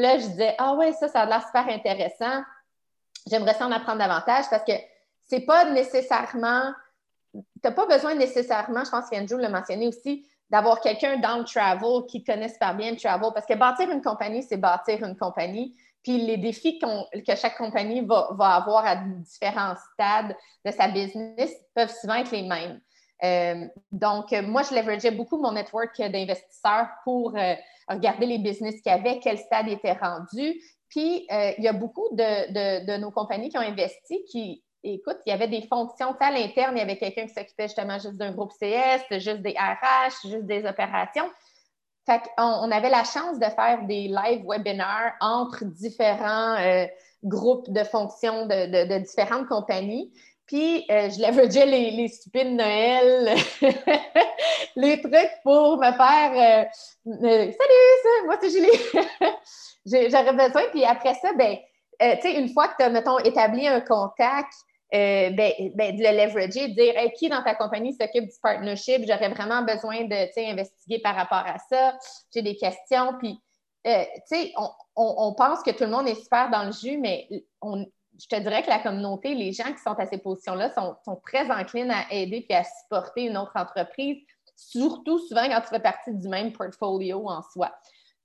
[0.00, 2.42] là, je disais, ah ouais, ça, ça a l'air super intéressant.
[3.30, 4.72] J'aimerais ça en apprendre davantage parce que
[5.26, 6.72] c'est pas nécessairement,
[7.34, 11.44] tu n'as pas besoin nécessairement, je pense qu'Andrew l'a mentionné aussi, d'avoir quelqu'un dans le
[11.44, 15.16] travel qui connaisse super bien le travel parce que bâtir une compagnie, c'est bâtir une
[15.16, 15.76] compagnie.
[16.02, 20.34] Puis les défis que chaque compagnie va, avoir à différents stades
[20.64, 22.80] de sa business peuvent souvent être les mêmes.
[23.24, 27.54] Euh, donc, moi, je leverageais beaucoup mon network d'investisseurs pour euh,
[27.88, 30.60] regarder les business qu'il y avait, quel stade était rendu.
[30.88, 35.30] Puis, euh, il y a beaucoup de, nos compagnies qui ont investi qui, écoute, il
[35.30, 36.14] y avait des fonctions.
[36.18, 39.54] À l'interne, il y avait quelqu'un qui s'occupait justement juste d'un groupe CS, juste des
[39.58, 41.28] RH, juste des opérations.
[42.06, 46.86] Fait on, avait la chance de faire des live webinaires entre différents euh,
[47.22, 50.10] groupes de fonctions de, différentes compagnies.
[50.48, 53.36] Puis, euh, je leverageais les, les stupides Noël,
[54.76, 59.30] les trucs pour me faire euh, Salut, moi c'est Julie.
[60.10, 60.62] J'aurais besoin.
[60.70, 61.56] Puis après ça, ben,
[62.00, 64.52] tu sais, une fois que tu as, mettons, établi un contact,
[64.94, 69.02] euh, ben, ben, de le leverager, de dire qui dans ta compagnie s'occupe du partnership,
[69.06, 71.98] j'aurais vraiment besoin de investiguer par rapport à ça,
[72.32, 73.12] j'ai des questions.
[73.18, 73.38] Puis,
[73.86, 74.52] euh, tu sais,
[74.96, 77.28] on, pense que tout le monde est super dans le jus, mais
[77.60, 77.84] on,
[78.18, 81.50] je te dirais que la communauté, les gens qui sont à ces positions-là sont, très
[81.50, 84.18] enclins à aider et à supporter une autre entreprise,
[84.56, 87.72] surtout souvent quand tu fais partie du même portfolio en soi.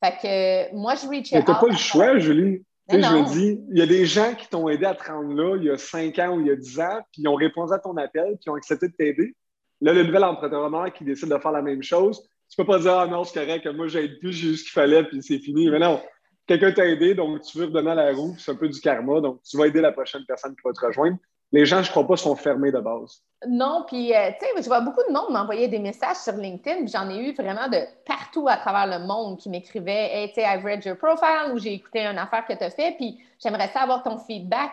[0.04, 1.46] Fait que moi, je reach out.
[1.46, 2.66] Tu n'as pas le choix, Julie.
[2.90, 5.10] Tu sais, je me dis, il y a des gens qui t'ont aidé à te
[5.10, 7.28] rendre là il y a 5 ans ou il y a 10 ans, puis ils
[7.30, 9.36] ont répondu à ton appel, puis ils ont accepté de t'aider.
[9.80, 12.94] Là, le nouvel entrepreneur qui décide de faire la même chose, tu peux pas dire,
[12.94, 15.70] ah non, c'est correct, moi j'aide plus, j'ai eu ce qu'il fallait, puis c'est fini.
[15.70, 16.02] Mais non,
[16.48, 19.22] quelqu'un t'a aidé, donc tu veux redonner à la roue, c'est un peu du karma,
[19.22, 21.18] donc tu vas aider la prochaine personne qui va te rejoindre
[21.54, 23.22] les gens, je crois pas, sont fermés de base.
[23.48, 26.88] Non, puis, euh, tu sais, je vois beaucoup de monde m'envoyer des messages sur LinkedIn,
[26.88, 30.42] j'en ai eu vraiment de partout à travers le monde qui m'écrivaient Hey, tu sais,
[30.42, 33.68] I've read your profile ou j'ai écouté une affaire que tu as fait, puis j'aimerais
[33.68, 34.72] savoir ton feedback.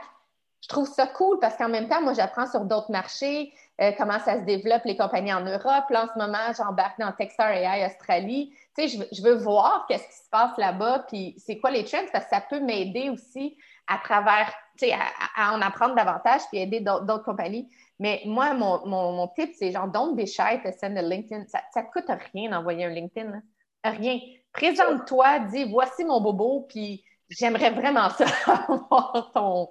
[0.63, 3.53] Je trouve ça cool parce qu'en même temps, moi, j'apprends sur d'autres marchés,
[3.83, 5.85] euh, comment ça se développe, les compagnies en Europe.
[5.91, 8.55] Là, en ce moment, j'embarque dans Techstar AI Australie.
[8.77, 12.07] Tu sais, je, veux voir qu'est-ce qui se passe là-bas, puis c'est quoi les trends,
[12.13, 13.57] parce que ça peut m'aider aussi
[13.89, 17.69] à travers, tu sais, à, en apprendre davantage puis aider d'autres compagnies.
[17.99, 21.45] Mais moi, mon, mon, tip, c'est genre, don't be shy to send a LinkedIn.
[21.49, 23.43] Ça ne coûte rien d'envoyer un LinkedIn.
[23.85, 24.19] Rien.
[24.53, 29.69] Présente-toi, dis, voici mon bobo, puis j'aimerais vraiment ça, avoir ton,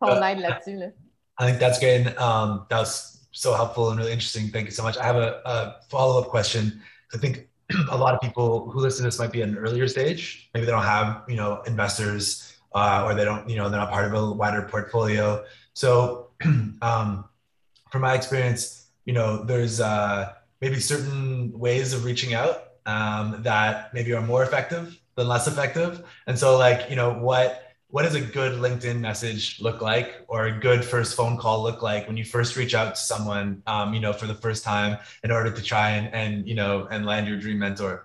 [0.00, 0.76] ton aide là-dessus.
[0.76, 0.86] Là.
[1.40, 2.06] I think that's great.
[2.06, 4.50] And um, that was so helpful and really interesting.
[4.50, 4.96] Thank you so much.
[4.96, 6.80] I have a, a follow-up question.
[7.14, 7.48] I think
[7.90, 10.50] a lot of people who listen to this might be at an earlier stage.
[10.54, 13.90] Maybe they don't have, you know, investors uh, or they don't, you know, they're not
[13.90, 15.44] part of a wider portfolio.
[15.74, 16.30] So,
[16.82, 17.24] um,
[17.90, 23.92] from my experience, you know, there's uh, maybe certain ways of reaching out um, that
[23.94, 26.06] maybe are more effective than less effective.
[26.26, 30.46] And so, like, you know, what what does a good LinkedIn message look like, or
[30.46, 33.94] a good first phone call look like when you first reach out to someone, um,
[33.94, 37.06] you know, for the first time in order to try and and you know and
[37.06, 38.04] land your dream mentor?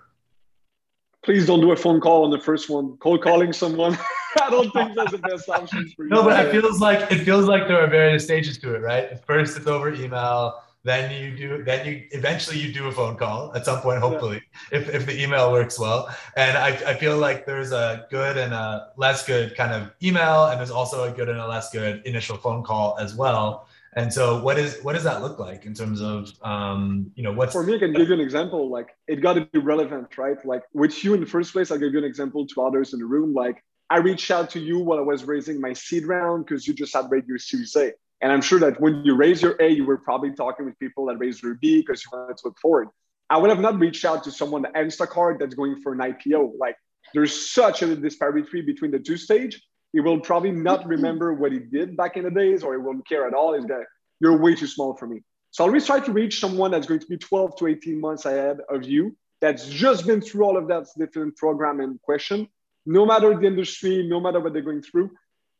[1.22, 2.96] Please don't do a phone call on the first one.
[2.98, 3.96] Cold calling someone.
[4.42, 6.10] I don't think that's the best option for you.
[6.14, 9.24] No, but it feels like it feels like there are various stages to it, right?
[9.26, 10.63] First, it's over email.
[10.84, 11.64] Then you do.
[11.64, 14.78] Then you eventually you do a phone call at some point, hopefully, yeah.
[14.78, 16.14] if, if the email works well.
[16.36, 20.46] And I, I feel like there's a good and a less good kind of email,
[20.46, 23.66] and there's also a good and a less good initial phone call as well.
[23.96, 27.32] And so, what is what does that look like in terms of um, you know
[27.32, 27.76] what's for me?
[27.76, 28.68] I can give you an example.
[28.68, 30.36] Like it got to be relevant, right?
[30.44, 32.98] Like with you in the first place, I'll give you an example to others in
[32.98, 33.32] the room.
[33.32, 36.74] Like I reached out to you while I was raising my seed round because you
[36.74, 37.92] just had raised your Series A.
[38.20, 41.06] And I'm sure that when you raise your A, you were probably talking with people
[41.06, 42.88] that raised their B because you wanted to look forward.
[43.30, 46.52] I would have not reached out to someone at Instacart that's going for an IPO.
[46.58, 46.76] Like
[47.12, 49.60] there's such a disparity between the two stage.
[49.92, 50.90] He will probably not mm-hmm.
[50.90, 53.54] remember what he did back in the days, or he won't care at all.
[53.54, 53.84] He's going,
[54.20, 55.22] you're way too small for me.
[55.50, 58.24] So I always try to reach someone that's going to be 12 to 18 months
[58.24, 62.48] ahead of you, that's just been through all of that different program and question,
[62.86, 65.10] no matter the industry, no matter what they're going through,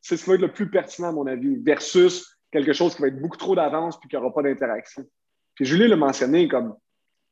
[0.01, 3.03] c'est ce qui va être le plus pertinent, à mon avis, versus quelque chose qui
[3.03, 5.05] va être beaucoup trop d'avance puis qui n'aura pas d'interaction.
[5.57, 6.77] Puis Julie l'a mentionné comme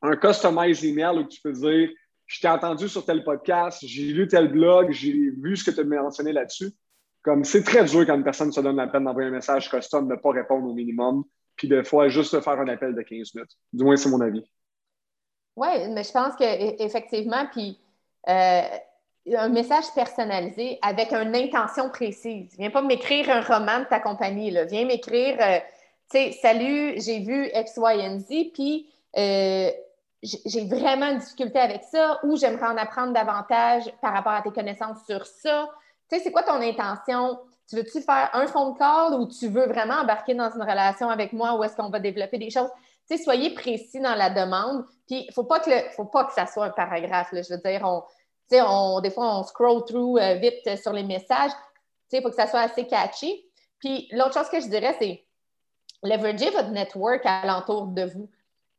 [0.02, 1.90] un customized email où tu peux dire
[2.26, 5.80] Je t'ai entendu sur tel podcast, j'ai lu tel blog, j'ai vu ce que tu
[5.80, 6.72] as mentionné là-dessus.
[7.22, 10.08] Comme c'est très dur quand une personne se donne la peine d'envoyer un message custom,
[10.08, 11.22] de ne pas répondre au minimum,
[11.54, 13.52] puis des fois juste de faire un appel de 15 minutes.
[13.72, 14.44] Du moins, c'est mon avis.
[15.54, 17.78] Oui, mais je pense qu'effectivement, puis
[18.28, 18.62] euh,
[19.30, 22.54] un message personnalisé avec une intention précise.
[22.58, 24.50] Viens pas m'écrire un roman de ta compagnie.
[24.50, 24.64] Là.
[24.64, 25.58] Viens m'écrire, euh,
[26.11, 29.70] tu sais, salut, j'ai vu X, Y, Z, puis euh,
[30.22, 34.50] j'ai vraiment une difficulté avec ça ou j'aimerais en apprendre davantage par rapport à tes
[34.50, 35.68] connaissances sur ça.
[36.11, 37.38] Tu sais, c'est quoi ton intention?
[37.68, 41.32] Tu veux-tu faire un phone call ou tu veux vraiment embarquer dans une relation avec
[41.32, 42.70] moi où est-ce qu'on va développer des choses?
[43.08, 44.85] Tu sais, soyez précis dans la demande.
[45.06, 47.30] Puis, il ne faut, pas que faut pas que ça soit un paragraphe.
[47.32, 48.02] Je veux dire, on,
[48.50, 51.52] des fois, on scroll through euh, vite sur les messages.
[52.12, 53.44] Il faut que ça soit assez catchy.
[53.78, 55.24] Puis l'autre chose que je dirais, c'est
[56.02, 58.28] leverager votre network alentour de vous.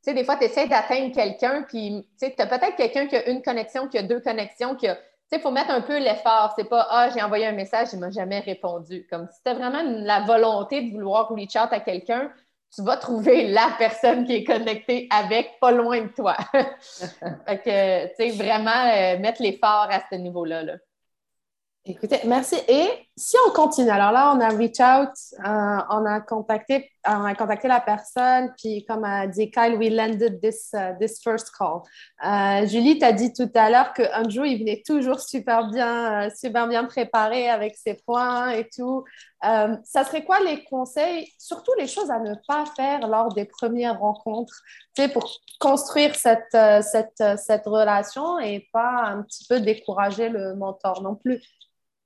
[0.04, 3.28] Tu sais, des fois, tu essaies d'atteindre quelqu'un, puis tu as peut-être quelqu'un qui a
[3.28, 4.86] une connexion, qui a deux connexions, qui.
[4.86, 4.92] Tu
[5.30, 6.52] sais, il faut mettre un peu l'effort.
[6.56, 9.06] C'est pas Ah, j'ai envoyé un message, il ne m'a jamais répondu.
[9.10, 12.30] Comme si as vraiment la volonté de vouloir reach out à quelqu'un,
[12.74, 16.36] tu vas trouver la personne qui est connectée avec, pas loin de toi.
[16.52, 20.62] fait que, tu sais, vraiment euh, mettre l'effort à ce niveau-là.
[20.62, 20.74] là.
[21.86, 22.56] Écoutez, merci.
[22.66, 25.10] Et si on continue, alors là, on a reach out,
[25.46, 29.76] euh, on, a contacté, euh, on a contacté la personne, puis comme a dit Kyle,
[29.76, 31.82] we landed this, uh, this first call.
[32.24, 36.86] Euh, Julie t'a dit tout à l'heure qu'Andrew, il venait toujours super bien, super bien
[36.86, 39.04] préparé avec ses points et tout.
[39.42, 44.00] ça serait quoi les conseils, surtout les choses à ne pas faire lors des premières
[44.00, 44.62] rencontres,
[44.96, 51.02] tu pour construire cette, cette, cette relation et pas un petit peu décourager le mentor
[51.02, 51.42] non plus?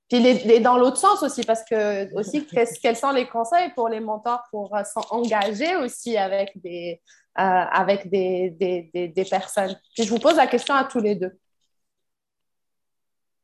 [0.09, 3.99] Puis les, dans l'autre sens aussi, parce que aussi, quels sont les conseils pour les
[3.99, 6.99] mentors pour euh, s'engager aussi avec des,
[7.37, 9.79] euh, avec des, des, des, personnes?
[9.93, 11.31] Puis je vous pose la question à tous les deux.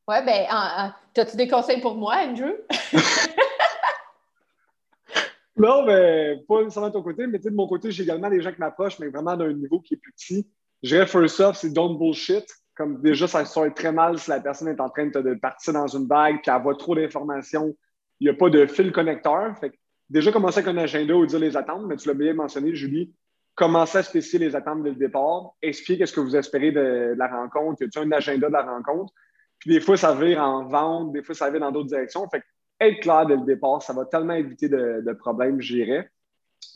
[0.08, 2.52] Oui, ben, as-tu des conseils pour moi, Andrew?
[5.56, 8.52] non, mais pas nécessairement de ton côté, mais de mon côté, j'ai également des gens
[8.52, 10.50] qui m'approchent, mais vraiment d'un niveau qui est plus petit.
[10.82, 12.44] Je dirais first off, c'est don't bullshit
[12.76, 15.86] comme déjà, ça sort très mal si la personne est en train de, partir dans
[15.86, 17.74] une bague, puis elle voit trop d'informations.
[18.20, 19.58] Il n'y a pas de fil connecteur.
[19.58, 19.72] Fait
[20.10, 23.14] déjà, commencer avec un agenda ou dire les attentes, mais tu l'as bien mentionné, Julie.
[23.54, 25.54] Commencer à spécifier les attentes dès le départ.
[25.62, 27.82] Expliquer qu'est-ce que vous espérez de, la rencontre.
[27.82, 29.12] Y a un agenda de la rencontre?
[29.58, 32.28] Puis des fois, ça vire en vente, des fois, ça vire dans d'autres directions.
[32.28, 32.42] Fait
[32.78, 36.10] être clair dès le départ, ça va tellement éviter de, de problèmes, j'irais.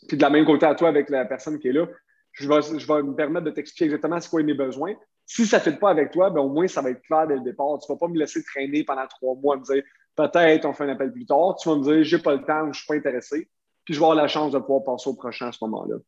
[0.09, 1.87] Puis de la même côté à toi avec la personne qui est là,
[2.33, 4.95] je vais, je vais me permettre de t'expliquer exactement ce quoi mes besoins.
[5.33, 7.37] Si ça ne fait pas avec toi, ben, au moins, ça va être clair dès
[7.37, 7.79] le départ.
[7.79, 9.85] Tu ne vas pas me laisser traîner pendant trois mois, me dire
[10.17, 11.55] peut-être on fait un appel plus tard.
[11.55, 13.49] Tu vas me dire j'ai pas le temps, je ne suis pas intéressé.
[13.85, 15.99] Puis je vais avoir la chance de pouvoir passer au prochain à ce moment-là.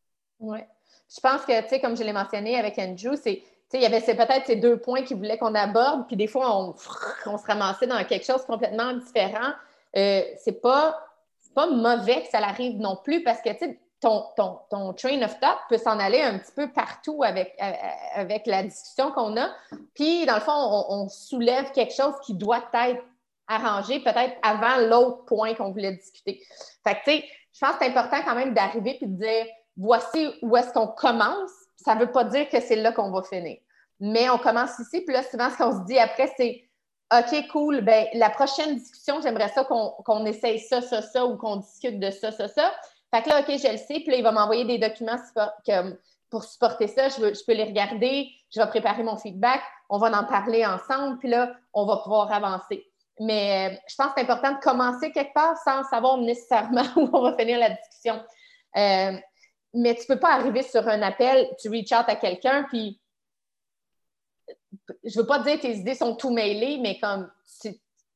[0.40, 0.58] Oui.
[1.08, 4.00] Je pense que, tu sais, comme je l'ai mentionné avec Andrew, c'est il y avait
[4.00, 8.04] peut-être ces deux points qu'il voulait qu'on aborde, puis des fois, on, se ramassait dans
[8.04, 9.52] quelque chose complètement différent.
[9.96, 10.98] Euh, c'est pas,
[11.54, 15.38] pas mauvais que ça arrive non plus parce que, tu sais, ton, ton, train of
[15.38, 19.36] thought peut s'en aller un petit peu partout avec, euh, euh, avec la discussion qu'on
[19.36, 19.48] a.
[19.94, 23.02] Puis, dans le fond, on, soulève quelque chose qui doit être
[23.46, 26.42] arrangé peut-être avant l'autre point qu'on voulait discuter.
[26.84, 29.46] Fait que, tu sais, je pense que c'est important quand même d'arriver et de dire
[29.76, 31.50] voici où est-ce qu'on commence.
[31.76, 33.58] Ça ne veut pas dire que c'est là qu'on va finir.
[34.00, 36.68] Mais on commence ici, puis là, souvent, ce qu'on se dit après, c'est
[37.14, 41.56] OK, cool, ben, la prochaine discussion, j'aimerais ça qu'on essaye ça, ça, ça, ou qu'on
[41.56, 42.72] discute de ça, ça, ça.
[43.14, 44.00] Fait que là, OK, je le sais.
[44.00, 45.16] Puis là, il va m'envoyer des documents
[46.30, 47.08] pour supporter ça.
[47.08, 48.30] Je, peux les regarder.
[48.50, 49.60] Je vais préparer mon feedback.
[49.90, 51.18] On va en parler ensemble.
[51.18, 52.86] Puis là, on va pouvoir avancer.
[53.20, 57.10] Mais euh, je pense que c'est important de commencer quelque part sans savoir nécessairement où
[57.12, 58.22] on va finir la discussion.
[58.76, 59.12] Euh,
[59.74, 63.00] mais tu ne peux pas arriver sur un appel, tu reach out à quelqu'un, puis
[65.04, 67.30] je ne veux pas dire que tes idées sont tout mêlées, mais comme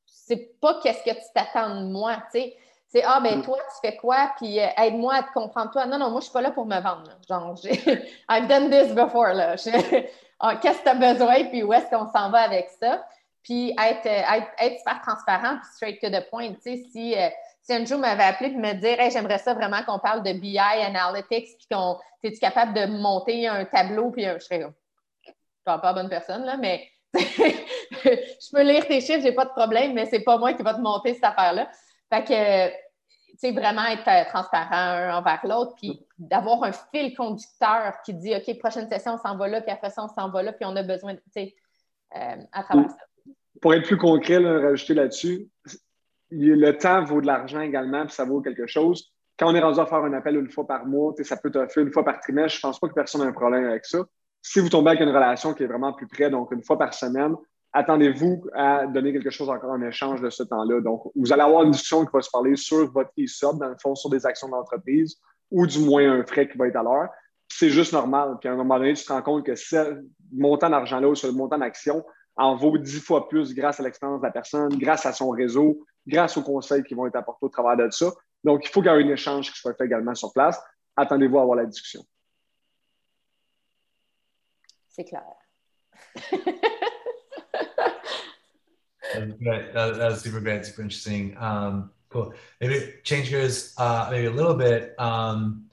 [0.06, 2.56] c'est pas qu'est-ce que tu t'attends de moi, tu sais.
[2.96, 3.42] C'est Ah, ben mm.
[3.42, 4.32] toi, tu fais quoi?
[4.38, 5.84] Puis euh, aide-moi à te comprendre toi.
[5.84, 7.10] Non, non, moi, je suis pas là pour me vendre.
[7.28, 7.54] Genre,
[8.30, 9.34] I've done this before.
[9.34, 9.56] Là.
[10.38, 11.44] Ah, qu'est-ce que tu as besoin?
[11.44, 13.06] Puis où est-ce qu'on s'en va avec ça?
[13.42, 16.52] Puis être, euh, être, être, super transparent, puis straight to the point.
[16.52, 17.30] Tu sais, si, euh,
[17.62, 20.34] si un jour m'avait appelé et me dire hey, j'aimerais ça vraiment qu'on parle de
[20.34, 24.66] BI Analytics, puis qu'on es-tu capable de monter un tableau, puis je serais
[25.64, 29.94] pas pas bonne personne, là, mais je peux lire tes chiffres, j'ai pas de problème,
[29.94, 31.70] mais c'est pas moi qui va te monter cette affaire-là.
[32.12, 32.76] Fait que, tu
[33.38, 38.58] sais, vraiment être euh, transparent envers l'autre, puis d'avoir un fil conducteur qui dit, OK,
[38.58, 40.76] prochaine session, on s'en va là, puis après ça, on s'en va là, puis on
[40.76, 41.54] a besoin, tu sais,
[42.16, 42.96] euh, à travers ça.
[43.60, 45.48] Pour être plus concret, rajouter là-dessus,
[46.30, 49.12] le temps vaut de l'argent également, puis ça vaut quelque chose.
[49.38, 51.66] Quand on est rendu à faire un appel une fois par mois, ça peut te
[51.66, 53.98] faire une fois par trimestre, je pense pas que personne n'a un problème avec ça.
[54.42, 56.94] Si vous tombez avec une relation qui est vraiment plus près, donc une fois par
[56.94, 57.34] semaine,
[57.76, 60.80] attendez-vous à donner quelque chose encore en échange de ce temps-là?
[60.80, 63.76] Donc, vous allez avoir une discussion qui va se parler sur votre ESOP, dans le
[63.80, 67.08] fond, sur des actions d'entreprise, ou du moins un frais qui va être à l'heure.
[67.48, 68.38] C'est juste normal.
[68.40, 71.26] Puis à un moment donné, tu te rends compte que ce montant d'argent-là ou ce
[71.26, 72.02] montant d'action
[72.36, 75.84] en vaut dix fois plus grâce à l'expérience de la personne, grâce à son réseau,
[76.06, 78.10] grâce aux conseils qui vont être apportés au travers de ça.
[78.42, 80.58] Donc, il faut qu'il y ait un échange qui soit fait également sur place.
[80.96, 82.02] Attendez-vous à avoir la discussion.
[84.88, 85.24] C'est clair.
[89.16, 91.36] That, that, was super great, super interesting.
[91.38, 92.34] Um, cool.
[92.60, 94.94] Maybe change gears uh, maybe a little bit.
[94.98, 95.66] Um,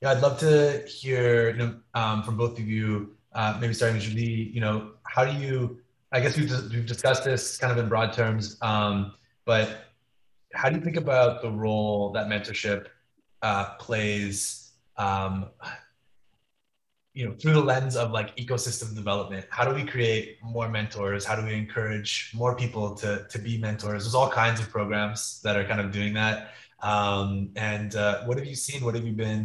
[0.00, 3.16] yeah, I'd love to hear you know, um, from both of you.
[3.32, 4.50] Uh, maybe starting with Julie.
[4.52, 5.80] You know, how do you?
[6.12, 9.84] I guess we've we've discussed this kind of in broad terms, um, but
[10.52, 12.86] how do you think about the role that mentorship
[13.42, 14.72] uh, plays?
[17.20, 21.22] You know through the lens of like ecosystem development how do we create more mentors
[21.28, 22.10] how do we encourage
[22.42, 25.88] more people to to be mentors there's all kinds of programs that are kind of
[25.98, 26.36] doing that
[26.92, 29.42] um, and uh, what have you seen what have you been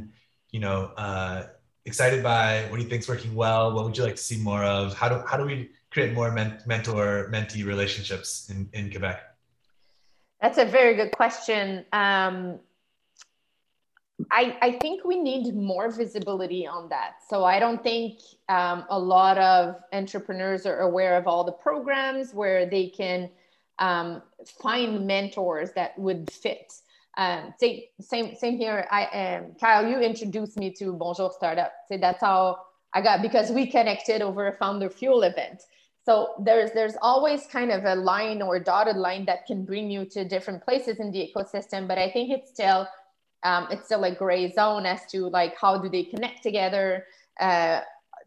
[0.55, 1.47] you know, uh,
[1.83, 2.61] excited by?
[2.69, 3.73] What do you think's working well?
[3.73, 4.93] What would you like to see more of?
[4.93, 9.19] How do how do we create more men- mentor mentee relationships in in Quebec?
[10.41, 11.83] That's a very good question.
[11.91, 12.61] Um,
[14.31, 17.15] I, I think we need more visibility on that.
[17.29, 22.33] So I don't think um, a lot of entrepreneurs are aware of all the programs
[22.33, 23.29] where they can
[23.79, 24.21] um,
[24.61, 26.73] find mentors that would fit.
[27.17, 28.87] Um, say, same same here.
[28.91, 29.05] I
[29.37, 31.71] um, Kyle, you introduced me to Bonjour Startup.
[31.87, 32.59] Say that's how
[32.93, 35.63] I got because we connected over a Founder Fuel event.
[36.05, 40.05] So there's there's always kind of a line or dotted line that can bring you
[40.07, 41.87] to different places in the ecosystem.
[41.87, 42.87] But I think it's still
[43.45, 47.05] um, it's still a gray zone as to like how do they connect together.
[47.39, 47.81] Uh,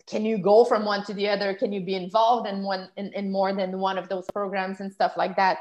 [0.07, 1.53] can you go from one to the other?
[1.53, 4.93] Can you be involved in one in, in more than one of those programs and
[4.93, 5.59] stuff like that?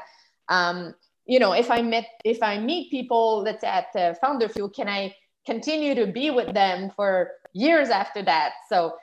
[0.48, 0.94] Um,
[1.26, 4.88] you know, if I met if I meet people that's at uh, Founder Fuel, can
[4.88, 8.52] I continue to be with them for years after that?
[8.68, 8.94] So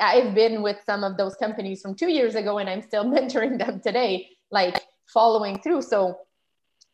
[0.00, 3.58] I've been with some of those companies from two years ago and I'm still mentoring
[3.58, 5.82] them today, like following through.
[5.82, 6.18] So,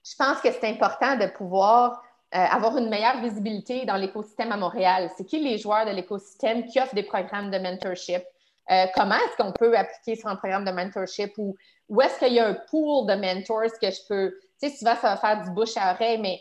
[0.05, 2.01] je pense que c'est important de pouvoir
[2.35, 5.11] euh, avoir une meilleure visibilité dans l'écosystème à Montréal.
[5.17, 8.23] C'est qui les joueurs de l'écosystème qui offrent des programmes de mentorship?
[8.71, 11.57] Euh, comment est-ce qu'on peut appliquer sur un programme de mentorship ou
[11.89, 14.95] où est-ce qu'il y a un pool de mentors que je peux, tu sais, souvent
[14.97, 16.39] ça va faire du bouche à oreille, mais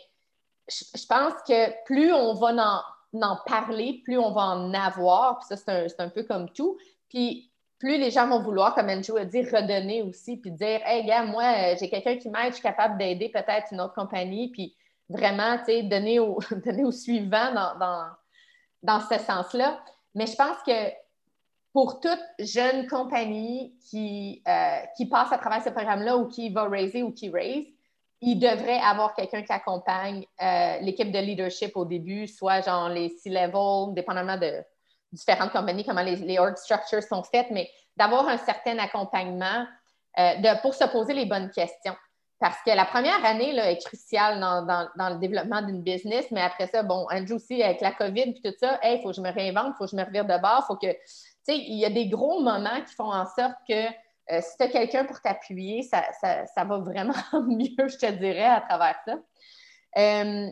[0.68, 2.82] je, pense que plus on va en
[3.22, 5.38] en parler, plus on va en avoir.
[5.38, 6.76] Puis ça, c'est un, un, peu comme tout.
[7.08, 11.06] Puis plus les gens vont vouloir, comme Andrew a dit, redonner aussi, puis dire Hey,
[11.06, 14.50] gars, moi, euh, j'ai quelqu'un qui m'aide, je suis capable d'aider peut-être une autre compagnie,
[14.50, 14.74] puis
[15.08, 17.52] vraiment, donner au, donner au suivant
[18.82, 19.80] dans, ce sens-là.
[20.14, 20.92] Mais je pense que
[21.72, 26.68] pour toute jeune compagnie qui, euh, qui passe à travers ce programme-là ou qui va
[26.68, 27.66] raiser ou qui raise,
[28.20, 33.10] il devrait avoir quelqu'un qui accompagne euh, l'équipe de leadership au début, soit genre les
[33.10, 34.64] C-level, dépendamment de
[35.12, 39.66] différentes compagnies, comment les, les structures sont faites, mais d'avoir un certain accompagnement
[40.18, 41.94] euh, pour se poser les bonnes questions.
[42.40, 46.40] Parce que la première année là, est cruciale dans, dans, le développement d'une business, mais
[46.40, 49.20] après ça, bon, Andrew aussi, avec la COVID et tout ça, il faut que je
[49.20, 50.98] me réinvente, il faut que je me revire de bord, faut que, tu
[51.42, 53.88] sais, il y a des gros moments qui font en sorte que
[54.30, 58.44] euh, si tu as quelqu'un pour t'appuyer, ça, ça, va vraiment mieux, je te dirais,
[58.44, 59.14] à travers ça.
[59.96, 60.48] Euh,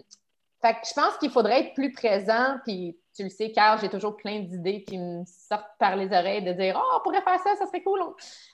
[0.63, 3.89] fait que je pense qu'il faudrait être plus présent, puis tu le sais, car j'ai
[3.89, 7.41] toujours plein d'idées qui me sortent par les oreilles de dire Oh, on pourrait faire
[7.41, 8.01] ça, ça serait cool.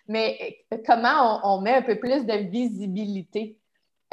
[0.08, 3.58] Mais euh, comment on, met un peu plus de visibilité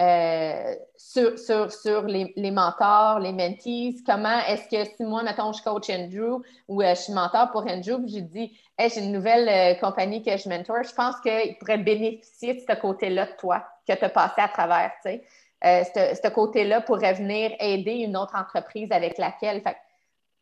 [0.02, 4.02] euh, sur, sur, les, mentors, les mentees?
[4.06, 7.62] Comment est-ce que si moi, mettons, je coach Andrew ou euh, je suis mentor pour
[7.62, 11.58] Andrew, puis je dis hey, j'ai une nouvelle compagnie que je mentor, je pense qu'il
[11.60, 14.91] pourrait bénéficier de ce côté-là de toi que tu as passé à travers.
[15.06, 15.24] Tu sais.
[16.24, 19.62] ce, côté-là pourrait venir aider une autre entreprise avec laquelle.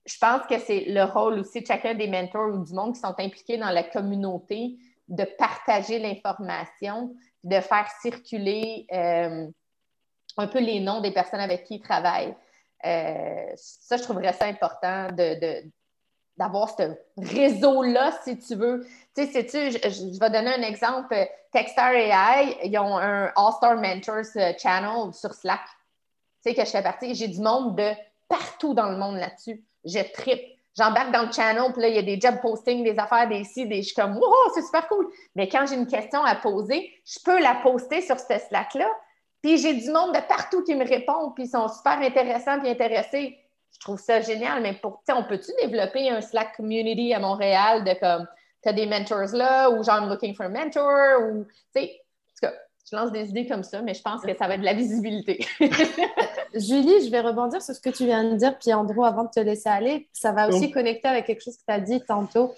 [0.08, 3.01] Je pense que c'est le rôle aussi de chacun des mentors ou du monde qui
[3.01, 4.78] sont impliqués dans la communauté
[5.10, 9.47] de partager l'information, de faire circuler euh,
[10.38, 12.36] un peu les noms des personnes avec qui ils travaillent.
[12.86, 15.10] Euh, ça, je trouverais ça important
[16.38, 18.86] d'avoir ce réseau-là, si tu veux.
[19.14, 21.16] Tu sais, sais-tu, je, vais donner un exemple.
[21.51, 25.62] Techstar AI, ils ont un All-Star Mentors euh, Channel sur Slack.
[26.43, 27.14] Tu sais, que je fais partie.
[27.14, 27.91] J'ai du monde de
[28.30, 29.64] partout dans le monde là-dessus.
[29.88, 33.00] Je tripe j'embarque dans le channel, puis là, il y a des job postings, des
[33.00, 33.82] affaires, des sites, des...
[33.82, 35.10] je suis comme, wow, c'est super cool.
[35.36, 38.90] Mais quand j'ai une question à poser, je peux la poster sur ce Slack-là.
[39.42, 42.70] Puis j'ai du monde de partout qui me répond, puis ils sont super intéressants puis
[42.70, 43.38] intéressés.
[43.72, 47.94] Je trouve ça génial, mais pour, on peut-tu développer un Slack community à Montréal de
[47.94, 48.28] comme,
[48.62, 51.92] tu as des mentors là, ou genre, I'm looking for a mentor, ou, tu sais,
[51.92, 52.54] en tout cas,
[52.90, 54.74] je lance des idées comme ça, mais je pense que ça va être de la
[54.74, 55.46] visibilité.
[56.54, 59.30] Julie, je vais rebondir sur ce que tu viens de dire, puis Andrew, avant de
[59.30, 62.54] te laisser aller, ça va aussi connecter avec quelque chose que tu as dit tantôt.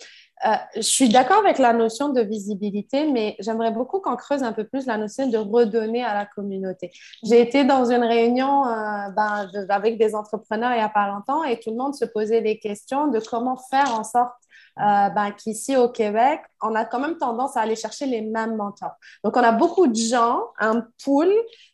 [0.45, 4.53] Euh, je suis d'accord avec la notion de visibilité, mais j'aimerais beaucoup qu'on creuse un
[4.53, 6.91] peu plus la notion de redonner à la communauté.
[7.23, 11.43] J'ai été dans une réunion euh, ben, avec des entrepreneurs il n'y a pas longtemps
[11.43, 14.35] et tout le monde se posait des questions de comment faire en sorte
[14.77, 18.55] euh, ben, qu'ici au Québec, on a quand même tendance à aller chercher les mêmes
[18.55, 18.95] mentors.
[19.23, 21.29] Donc, on a beaucoup de gens, un pool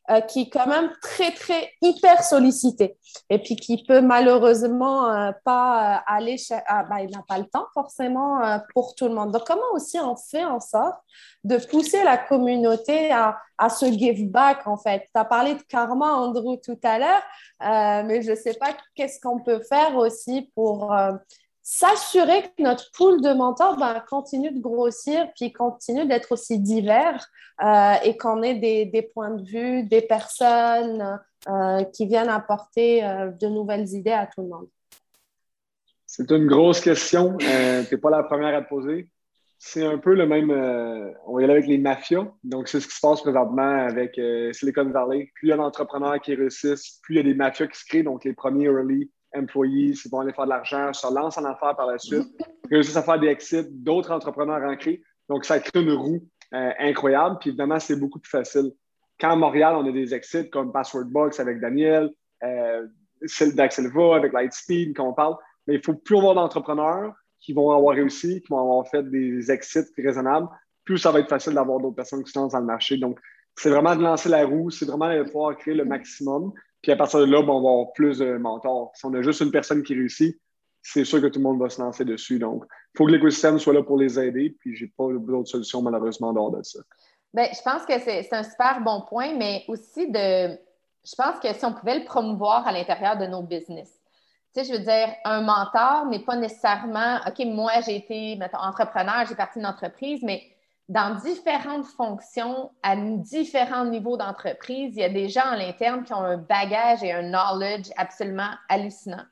[0.09, 2.97] euh, qui est quand même très, très hyper sollicité
[3.29, 6.37] et puis qui peut malheureusement euh, pas aller,
[6.67, 8.39] ah, ben, il n'a pas le temps forcément
[8.73, 9.31] pour tout le monde.
[9.31, 10.99] Donc, comment aussi on fait en sorte
[11.43, 15.01] de pousser la communauté à, à se give back, en fait?
[15.13, 19.19] Tu as parlé de karma, Andrew, tout à l'heure, mais je ne sais pas qu'est-ce
[19.19, 20.95] qu'on peut faire aussi pour
[21.67, 27.27] s'assurer que notre pool de mentors ben, continue de grossir, puis continue d'être aussi divers
[27.59, 33.31] euh, et qu'on ait des, points de vue, des personnes euh, qui viennent apporter euh,
[33.31, 34.67] de nouvelles idées à tout le monde.
[36.05, 37.35] C'est une grosse question.
[37.39, 39.09] Tu n'es pas la première à te poser.
[39.57, 40.51] C'est un peu le même.
[41.25, 42.27] On y aller avec les mafias.
[42.43, 44.21] Donc, c'est ce qui se passe présentement avec
[44.53, 45.31] Silicon Valley.
[45.33, 47.85] Plus il y a d'entrepreneurs qui réussissent, plus il y a des mafias qui se
[47.85, 48.03] créent.
[48.03, 51.75] Donc, les premiers early employees, ils vont aller faire de l'argent, se lancent en affaires
[51.75, 52.27] par la suite,
[52.69, 55.01] réussissent à faire des exits, d'autres entrepreneurs en créent.
[55.29, 57.37] Donc, ça crée une roue incroyable.
[57.39, 58.71] Puis, évidemment, c'est beaucoup plus facile.
[59.19, 62.11] Quand à Montréal, on a des exits comme Password Box avec Daniel,
[62.43, 62.87] euh,
[63.53, 65.35] d'Axelva avec Lightspeed, quand on parle,
[65.67, 69.51] mais il faut plus avoir d'entrepreneurs qui vont avoir réussi, qui vont avoir fait des
[69.51, 70.47] exits raisonnables,
[70.83, 72.97] plus ça va être facile d'avoir d'autres personnes qui se lancent dans le marché.
[72.97, 73.19] Donc,
[73.55, 76.51] c'est vraiment de lancer la roue, c'est vraiment de pouvoir créer le maximum.
[76.85, 78.91] Puis à partir de là, on va avoir plus de mentors.
[78.93, 80.39] Si on a juste une personne qui réussit,
[80.83, 82.37] c'est sûr que tout le monde va se lancer dessus.
[82.37, 82.63] Donc,
[82.93, 84.55] il faut que l'écosystème soit là pour les aider.
[84.59, 86.77] Puis, j'ai pas d'autres solutions, malheureusement, dehors de ça.
[87.33, 90.49] Bien, je pense que c'est un super bon point, mais aussi de.
[91.03, 93.91] Je pense que si on pouvait le promouvoir à l'intérieur de nos business.
[94.55, 98.59] Tu sais, je veux dire, un mentor n'est pas nécessairement, OK, moi, j'ai été, mettons,
[98.59, 100.43] entrepreneur, j'ai parti d'une entreprise, mais
[100.87, 106.13] dans différentes fonctions, à différents niveaux d'entreprise, il y a des gens à l'interne qui
[106.13, 109.23] ont un bagage et un knowledge absolument hallucinant.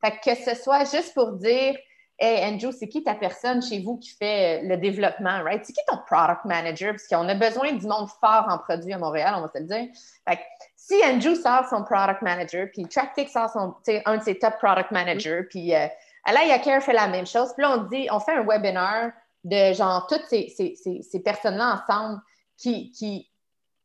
[0.00, 1.76] Fait que, ce soit juste pour dire,
[2.18, 5.64] Hey, Andrew, c'est qui ta personne chez vous qui fait le développement, right?
[5.64, 6.92] C'est qui ton product manager?
[6.92, 9.64] Parce qu'on a besoin du monde fort en produit à Montréal, on va se le
[9.64, 9.88] dire.
[10.28, 10.38] Fait
[10.76, 13.74] si Andrew sort son product manager, puis TrackTick sort son,
[14.04, 15.86] un de ses top product managers, puis euh,
[16.24, 19.12] Alaya Care fait la même chose, puis là, on dit, on fait un webinaire
[19.44, 22.20] de genre toutes ces, personnes-là ensemble
[22.56, 23.30] qui,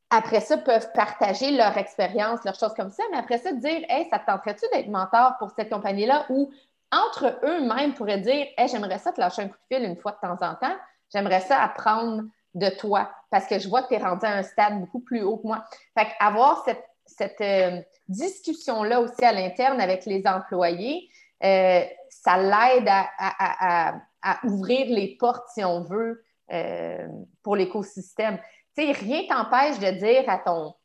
[0.09, 4.07] après ça, peuvent partager leur expérience, leurs choses comme ça, mais après ça, dire Hey,
[4.09, 6.25] ça te tenterait-tu d'être mentor pour cette compagnie-là?
[6.29, 6.51] Ou
[6.91, 10.11] entre eux-mêmes pourraient dire hey, J'aimerais ça te lâcher un coup de fil une fois
[10.11, 10.75] de temps en temps,
[11.11, 14.43] j'aimerais ça apprendre de toi parce que je vois que tu es rendu à un
[14.43, 15.63] stade beaucoup plus haut que moi.
[15.97, 21.09] Fait avoir cette, cette euh, discussion-là aussi à l'interne avec les employés,
[21.43, 23.95] euh, ça l'aide à,
[24.43, 27.07] ouvrir les portes, si on veut, euh,
[27.43, 28.39] pour l'écosystème.
[28.77, 30.75] Tu sais, rien t'empêche de dire à ton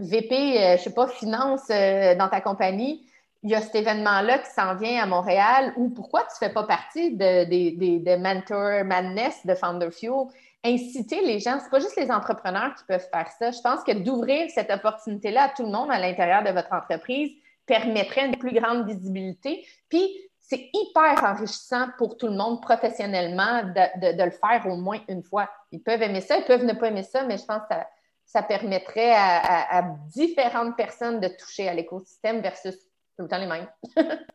[0.00, 3.08] VP, je ne sais pas, finance dans ta compagnie,
[3.42, 6.52] il y a cet événement-là qui s'en vient à Montréal ou pourquoi tu ne fais
[6.52, 10.26] pas partie de, de, Mentor Madness de Founder Fuel?
[10.64, 13.52] Inciter les gens, ce n'est pas juste les entrepreneurs qui peuvent faire ça.
[13.52, 17.30] Je pense que d'ouvrir cette opportunité-là à tout le monde à l'intérieur de votre entreprise
[17.64, 19.64] permettrait une plus grande visibilité.
[19.88, 20.10] Puis,
[20.48, 25.50] c'est hyper enrichissant pour tout le monde professionnellement de, le faire au moins une fois.
[25.70, 27.76] Ils peuvent aimer ça, ils peuvent ne pas aimer ça, mais je pense que
[28.24, 33.68] ça, permettrait à différentes personnes de toucher à l'écosystème versus tout le temps les mêmes.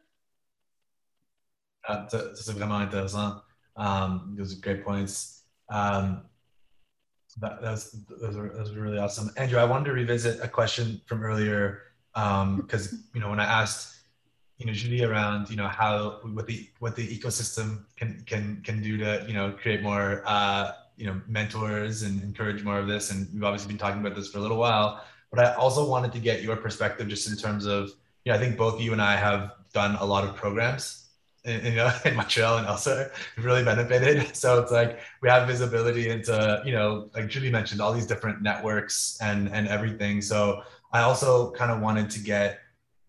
[1.84, 3.41] ah, c'est vraiment intéressant.
[3.76, 5.45] Um, those are great points.
[5.70, 6.24] Um,
[7.39, 7.91] that, that's,
[8.22, 9.32] those, are, those are really awesome.
[9.38, 11.82] Andrew, I wanted to revisit a question from earlier
[12.14, 13.93] because um, you know when I asked
[14.64, 18.82] you know Julie around you know how what the what the ecosystem can can can
[18.82, 23.11] do to you know create more uh, you know mentors and encourage more of this,
[23.11, 25.03] and we've obviously been talking about this for a little while.
[25.32, 27.91] But I also wanted to get your perspective just in terms of
[28.24, 31.09] you know, I think both you and I have done a lot of programs
[31.43, 33.11] in, you know, in Montreal and elsewhere.
[33.36, 34.34] We've really benefited.
[34.36, 38.41] So it's like we have visibility into, you know, like Julie mentioned, all these different
[38.41, 40.22] networks and and everything.
[40.22, 42.59] So I also kind of wanted to get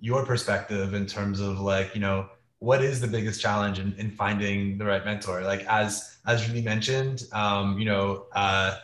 [0.05, 2.29] your perspective in terms of like, you know,
[2.59, 5.41] what is the biggest challenge in, in finding the right mentor?
[5.41, 8.77] Like as as Julie mentioned, um, you know, uh,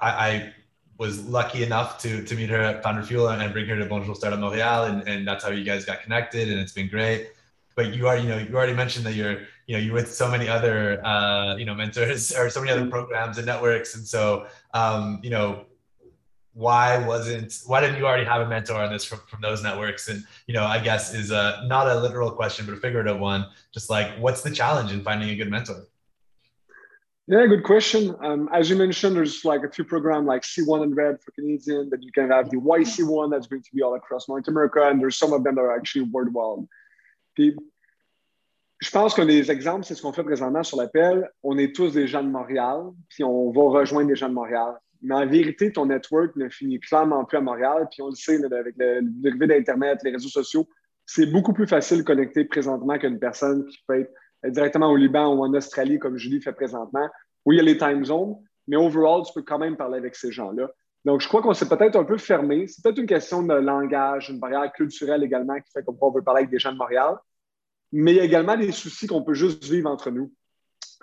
[0.00, 0.54] I, I
[0.98, 4.16] was lucky enough to to meet her at Founder Fuel and bring her to Bonjour
[4.16, 7.30] Startup Montreal, and, and that's how you guys got connected, and it's been great.
[7.76, 9.38] But you are, you know, you already mentioned that you're,
[9.68, 12.90] you know, you're with so many other, uh, you know, mentors or so many other
[12.90, 15.66] programs and networks, and so, um, you know,
[16.58, 20.08] why wasn't, why didn't you already have a mentor on this from, from those networks?
[20.08, 23.46] And you know, I guess is a not a literal question, but a figurative one.
[23.72, 25.86] Just like, what's the challenge in finding a good mentor?
[27.28, 28.16] Yeah, good question.
[28.20, 32.10] Um, as you mentioned, there's like a few programs like C100 for Canadian that you
[32.10, 35.32] can have the YC1 that's going to be all across North America, and there's some
[35.32, 36.10] of them that are actually.
[37.36, 37.54] Puis,
[38.80, 41.30] je pense qu'un des exemples, c'est ce qu'on fait présentement sur l'appel.
[41.44, 44.74] On est tous des gens de Montréal, puis on va rejoindre des gens de Montréal.
[45.02, 48.42] Mais en vérité, ton network ne finit clairement plus à Montréal, puis on le sait
[48.44, 50.68] avec l'arrivée d'Internet, les réseaux sociaux,
[51.06, 54.12] c'est beaucoup plus facile de connecter présentement qu'une personne qui peut être
[54.44, 57.08] euh, directement au Liban ou en Australie, comme Julie fait présentement.
[57.46, 58.36] Oui, il y a les time zones,
[58.66, 60.70] mais overall, tu peux quand même parler avec ces gens-là.
[61.04, 62.66] Donc, je crois qu'on s'est peut-être un peu fermé.
[62.66, 66.40] C'est peut-être une question de langage, une barrière culturelle également qui fait qu'on veut parler
[66.40, 67.16] avec des gens de Montréal.
[67.92, 70.30] Mais il y a également des soucis qu'on peut juste vivre entre nous.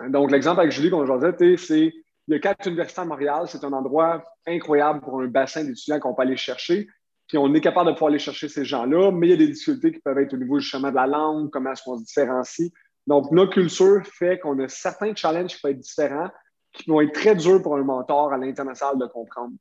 [0.08, 1.92] Donc, l'exemple avec Julie, je disais, c'est
[2.34, 3.44] a quatre universités à Montréal.
[3.46, 6.88] C'est un endroit incroyable pour un bassin d'étudiants qu'on peut aller chercher.
[7.28, 9.48] Puis on est capable de pouvoir aller chercher ces gens-là, mais il y a des
[9.48, 12.72] difficultés qui peuvent être au niveau justement de la langue, comment est-ce qu'on se différencie.
[13.06, 16.28] Donc, notre culture fait qu'on a certains challenges qui peuvent être différents,
[16.72, 19.54] qui vont être très durs pour un mentor à l'international de comprendre.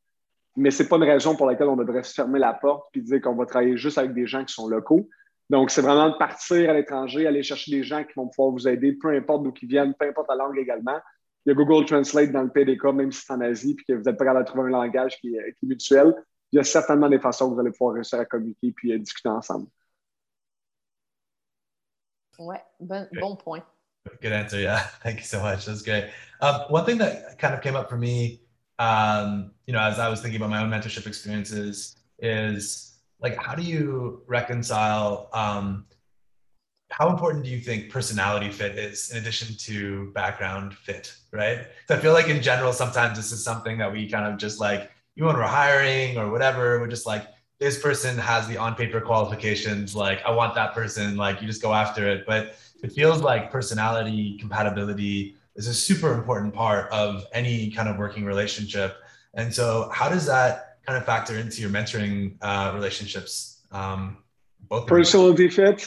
[0.55, 3.01] Mais ce n'est pas une raison pour laquelle on devrait se fermer la porte et
[3.01, 5.09] dire qu'on va travailler juste avec des gens qui sont locaux.
[5.49, 8.67] Donc, c'est vraiment de partir à l'étranger, aller chercher des gens qui vont pouvoir vous
[8.67, 10.99] aider, peu importe d'où ils viennent, peu importe la langue également.
[11.45, 13.93] Il y a Google Translate dans le PDK, même si c'est en Asie, puis que
[13.93, 16.15] vous n'êtes pas capable de trouver un langage qui, est mutuel.
[16.51, 18.97] Il y a certainement des façons que vous allez pouvoir réussir à communiquer puis à
[18.97, 19.67] discuter ensemble.
[22.39, 23.63] Ouais, bon, bon point.
[24.21, 24.61] Good answer.
[24.61, 24.79] Yeah.
[25.03, 25.65] Thank you so much.
[25.65, 26.05] That's great.
[26.41, 28.41] Um, one thing that kind of came up for me,
[28.77, 33.55] um, you know, as I was thinking about my own mentorship experiences is like, how
[33.55, 35.85] do you reconcile, um,
[36.97, 41.67] how important do you think personality fit is in addition to background fit, right?
[41.89, 44.61] So I feel like in general, sometimes this is something that we kind of just
[44.61, 47.27] like, even when we're hiring or whatever, we're just like,
[47.59, 49.93] this person has the on paper qualifications.
[49.93, 51.17] Like, I want that person.
[51.17, 52.25] Like, you just go after it.
[52.25, 57.97] But it feels like personality compatibility is a super important part of any kind of
[57.97, 58.95] working relationship.
[59.33, 63.65] And so, how does that kind of factor into your mentoring uh, relationships?
[63.73, 64.15] Um,
[64.69, 65.85] both personality fit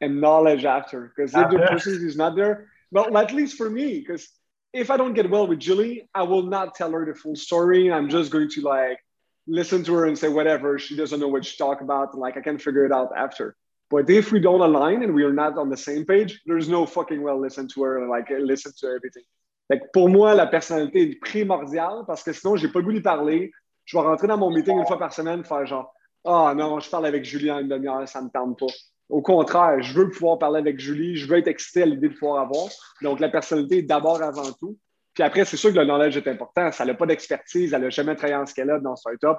[0.00, 4.00] and knowledge after, because if the person is not there, well, at least for me,
[4.00, 4.28] because
[4.72, 7.92] if I don't get well with Julie, I will not tell her the full story.
[7.92, 8.98] I'm just going to like
[9.46, 10.78] listen to her and say whatever.
[10.78, 12.16] She doesn't know what she talk about.
[12.16, 13.56] Like I can figure it out after.
[13.90, 16.86] But if we don't align and we are not on the same page, there's no
[16.86, 19.24] fucking well listen to her, like listen to everything.
[19.68, 23.00] Like pour moi, la personnalité est primordiale parce que sinon, j'ai pas le goût d'y
[23.00, 23.50] parler.
[23.84, 25.92] Je vais rentrer dans mon meeting une fois par semaine, faire genre,
[26.24, 28.66] ah oh, non, je parle avec Julie en une demi-heure, ça me tente pas.
[29.10, 32.14] Au contraire, je veux pouvoir parler avec Julie, je veux être excité à l'idée de
[32.14, 32.68] pouvoir avoir.
[33.02, 34.78] Donc, la personnalité d'abord avant tout.
[35.14, 36.70] Puis après, c'est sûr que le knowledge est important.
[36.70, 39.38] Ça n'a pas d'expertise, elle n'a jamais travaillé en scale-up dans startup.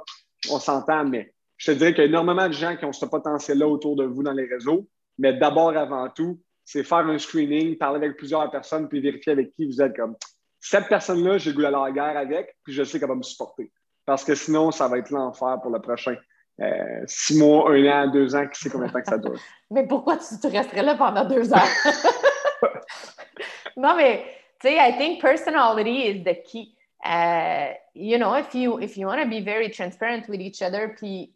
[0.50, 3.06] On s'entend, mais je te dirais qu'il y a énormément de gens qui ont ce
[3.06, 4.88] potentiel-là autour de vous dans les réseaux.
[5.18, 9.52] Mais d'abord, avant tout, c'est faire un screening, parler avec plusieurs personnes, puis vérifier avec
[9.52, 10.16] qui vous êtes comme
[10.62, 13.72] cette personne-là, j'ai goût d'aller la guerre avec, puis je sais qu'elle va me supporter.
[14.06, 16.16] Parce que sinon, ça va être l'enfer pour le prochain.
[16.62, 19.40] Euh, six mois, un an, deux ans, qui sait combien de temps que ça dure.
[19.72, 21.58] mais pourquoi tu te resterais là pendant deux ans?
[23.78, 24.24] non, mais
[24.60, 26.76] tu sais, I think personality is the key.
[27.04, 30.94] Uh, you know, if you if you want to be very transparent with each other,
[30.96, 31.34] puis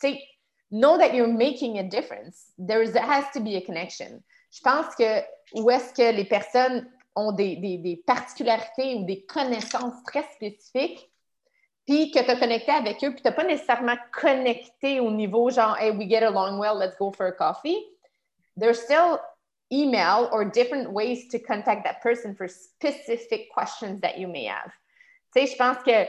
[0.00, 0.20] say
[0.72, 2.50] know that you're making a difference.
[2.58, 4.22] There has to be a connection.
[4.50, 5.22] Je pense que
[5.54, 11.10] où est-ce que les personnes ont des, des, des, particularités ou des connaissances très spécifiques,
[11.86, 15.50] puis que tu as connecté avec eux, puis tu n'as pas nécessairement connecté au niveau
[15.50, 17.78] genre, hey, we get along well, let's go for a coffee.
[18.56, 19.18] There's still
[19.70, 24.72] email or different ways to contact that person for specific questions that you may have.
[25.34, 26.06] Tu sais, je pense que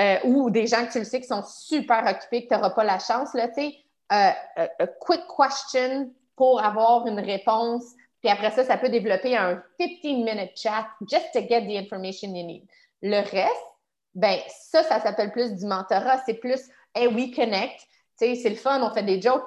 [0.00, 2.70] euh, ou des gens que tu le sais qui sont super occupés, que tu n'auras
[2.70, 3.76] pas la chance, là, tu sais,
[4.12, 7.84] euh, euh, a quick question pour avoir une réponse.
[8.22, 12.46] Puis après ça, ça peut développer un 15-minute chat just to get the information you
[12.46, 12.66] need.
[13.02, 13.71] Le reste,
[14.14, 16.18] ben ça, ça s'appelle plus du mentorat.
[16.24, 16.60] C'est plus,
[16.94, 17.80] hey, we connect.
[18.18, 19.44] Tu sais, c'est le fun, on fait des jokes.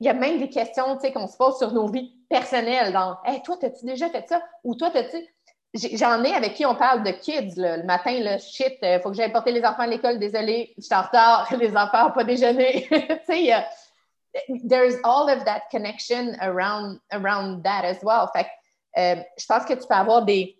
[0.00, 2.92] Il y a même des questions, tu sais, qu'on se pose sur nos vies personnelles.
[2.92, 4.42] Dans, hey, toi, as-tu déjà fait ça?
[4.64, 5.26] Ou toi, as-tu
[5.74, 9.10] J'en ai avec qui on parle de kids le matin, là, shit, il euh, faut
[9.10, 12.12] que j'aille porter les enfants à l'école, désolé, je suis en retard, les enfants n'ont
[12.12, 12.86] pas déjeuné.
[12.90, 13.66] tu sais,
[14.66, 18.28] there's all of that connection around, around that as well.
[18.34, 18.46] Fait
[18.96, 20.58] euh, je pense que tu peux avoir des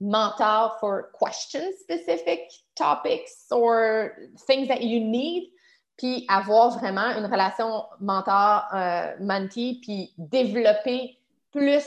[0.00, 2.40] mentors for question specific
[2.78, 4.10] topics or
[4.46, 5.50] things that you need,
[5.96, 11.18] puis avoir vraiment une relation mentor-mentee, euh, puis développer
[11.50, 11.84] plus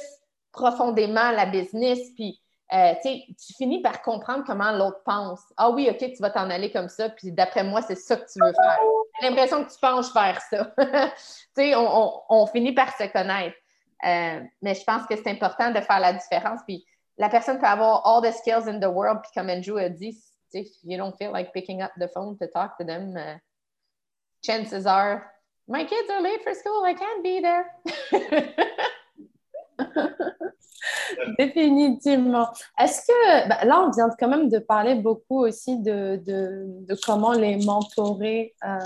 [0.52, 2.42] profondément la business, puis
[2.74, 5.42] euh, tu finis par comprendre comment l'autre pense.
[5.58, 8.26] Ah oui, OK, tu vas t'en aller comme ça, puis d'après moi, c'est ça que
[8.32, 8.80] tu veux faire.
[9.20, 10.74] J'ai l'impression que tu penches vers ça.
[11.58, 13.56] on, on, finit par se connaître.
[14.06, 16.62] Euh, mais je pense que c'est important de faire la différence.
[16.66, 16.86] Puis
[17.18, 20.18] la personne peut avoir all the skills in the world, puis comme Andrew a dit,
[20.54, 23.38] if you don't feel like picking up the phone to talk to them, uh,
[24.44, 25.32] chances are,
[25.68, 27.66] my kids are late for school, I can't be there.
[31.38, 32.48] Définitivement.
[32.80, 37.34] Est-ce que, ben, là, on vient quand même de parler beaucoup aussi de, de, comment
[37.34, 38.78] les mentorés euh,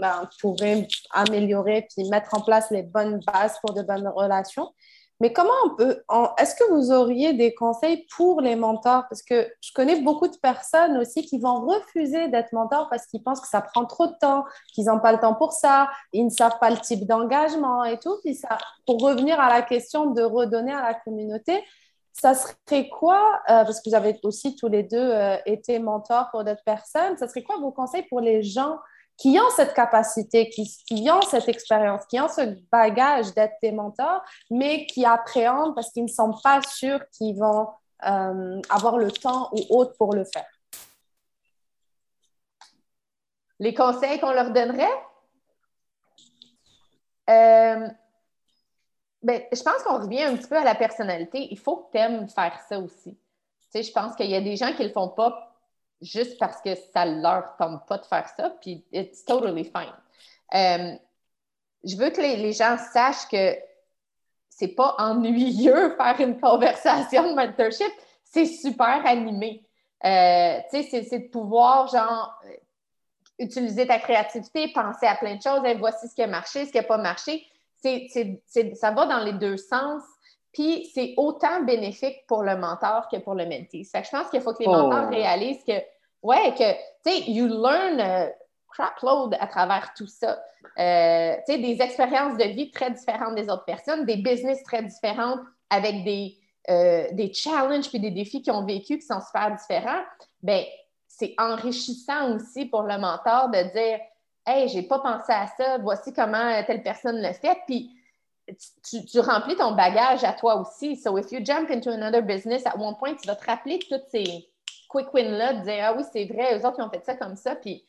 [0.00, 4.72] ben, pourraient améliorer puis mettre en place les bonnes bases pour de bonnes relations.
[5.20, 6.02] Mais comment on peut,
[6.38, 9.04] est-ce que vous auriez des conseils pour les mentors?
[9.08, 13.22] Parce que je connais beaucoup de personnes aussi qui vont refuser d'être mentors parce qu'ils
[13.22, 14.44] pensent que ça prend trop de temps,
[14.74, 17.98] qu'ils n'ont pas le temps pour ça, ils ne savent pas le type d'engagement et
[17.98, 18.16] tout.
[18.24, 21.62] Puis ça, pour revenir à la question de redonner à la communauté,
[22.12, 26.30] ça serait quoi, euh, parce que vous avez aussi tous les deux euh, été mentors
[26.30, 28.78] pour d'autres personnes, ça serait quoi vos conseils pour les gens
[29.16, 34.22] qui ont cette capacité, qui, ont cette expérience, qui ont ce bagage d'être des mentors,
[34.50, 37.68] mais qui appréhendent parce qu'ils ne sont pas sûrs qu'ils vont
[38.06, 40.46] euh, avoir le temps ou autre pour le faire.
[43.60, 45.02] Les conseils qu'on leur donnerait?
[47.30, 47.88] Euh,
[49.22, 51.48] ben, je pense qu'on revient un petit peu à la personnalité.
[51.50, 53.12] Il faut que tu aimes faire ça aussi.
[53.14, 55.53] Tu sais, je pense qu'il y a des gens qui ne le font pas
[56.04, 59.94] juste parce que ça leur tente pas de faire ça, puis it's totally fine.
[60.54, 60.96] Euh,
[61.84, 63.56] je veux que les, gens sachent que
[64.48, 67.92] c'est pas ennuyeux faire une conversation de mentorship,
[68.22, 69.66] c'est super animé.
[70.04, 72.38] Euh, tu sais, c'est de pouvoir, genre,
[73.38, 76.70] utiliser ta créativité, penser à plein de choses, et voici ce qui a marché, ce
[76.70, 77.46] qui n'a pas marché.
[77.82, 80.02] ça va dans les deux sens.
[80.54, 83.84] Puis c'est autant bénéfique pour le mentor que pour le mentee.
[83.84, 84.72] Fait que je pense qu'il faut que les oh.
[84.72, 85.72] mentors réalisent que,
[86.24, 88.30] ouais, que, tu sais, you learn a
[88.68, 90.42] crapload à travers tout ça.
[90.78, 94.82] Euh, tu sais, des expériences de vie très différentes des autres personnes, des business très
[94.82, 96.36] différentes avec des,
[96.70, 100.02] euh, des challenges puis des défis qu'ils ont vécu qui sont super différents.
[100.42, 100.64] Bien,
[101.06, 104.00] c'est enrichissant aussi pour le mentor de dire
[104.46, 107.56] Hey, j'ai pas pensé à ça, voici comment telle personne le fait.
[107.66, 107.90] Puis
[108.82, 110.96] tu, remplis ton bagage à toi aussi.
[110.96, 114.06] So if you jump into another business, at one point, tu vas te rappeler toutes
[114.10, 114.48] ces
[114.94, 117.36] quick wins-là, de dire Ah oui, c'est vrai, eux autres, ils ont fait ça comme
[117.36, 117.56] ça.
[117.56, 117.84] Puis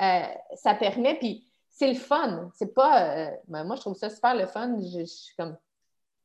[0.00, 0.22] euh,
[0.54, 2.50] ça permet, puis c'est le fun.
[2.54, 3.02] C'est pas.
[3.02, 4.76] Euh, ben, moi, je trouve ça super le fun.
[4.78, 5.56] je suis comme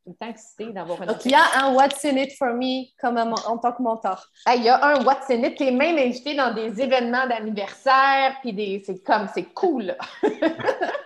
[0.04, 1.06] tout le temps excitée d'avoir un.
[1.06, 4.28] Donc, il y a un What's in it for me comme en tant que mentor.
[4.56, 5.56] il y a un What's in it.
[5.56, 8.84] Tu es même invité dans des événements d'anniversaire, puis des...
[8.86, 9.96] c'est comme, c'est cool.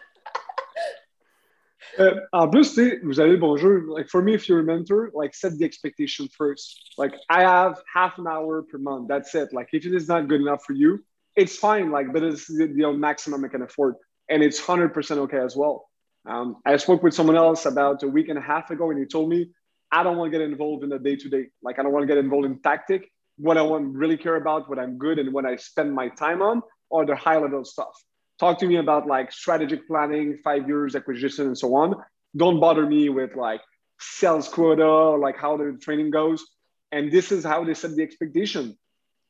[2.34, 3.94] en plus, vous avez le.
[3.94, 6.94] Like, for me, if you're a mentor, like, set the expectation first.
[6.98, 9.08] Like, I have half an hour per month.
[9.08, 9.52] That's it.
[9.54, 11.00] Like, if it is not good enough for you,
[11.36, 11.92] it's fine.
[11.92, 13.96] Like, but it's the, the maximum I can afford.
[14.30, 15.90] And it's 100% okay as well.
[16.28, 19.06] Um, I spoke with someone else about a week and a half ago, and he
[19.06, 19.50] told me,
[19.92, 21.48] I don't want to get involved in the day to day.
[21.64, 23.10] Like, I don't want to get involved in tactic.
[23.38, 26.42] What I want really care about, what I'm good and what I spend my time
[26.42, 27.96] on, are the high level stuff.
[28.40, 31.96] Talk to me about like strategic planning, five years acquisition, and so on.
[32.36, 33.62] Don't bother me with like
[34.00, 36.46] sales quota, like how the training goes.
[36.92, 38.78] And this is how they set the expectation.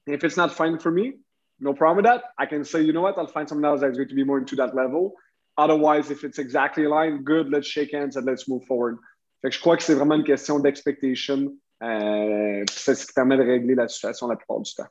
[0.06, 1.14] if it's not fine for me,
[1.60, 2.24] no problem with that.
[2.38, 4.40] I can say, you know what, I'll find someone else that's going to be more
[4.40, 5.14] into that level.
[5.58, 8.98] Otherwise, if it's exactly aligned, good, let's shake hands and let's move forward.
[9.42, 11.54] Fait que je crois que c'est vraiment une question d'expectation.
[11.82, 14.88] Euh, c'est ce qui permet de régler la situation la plupart du temps.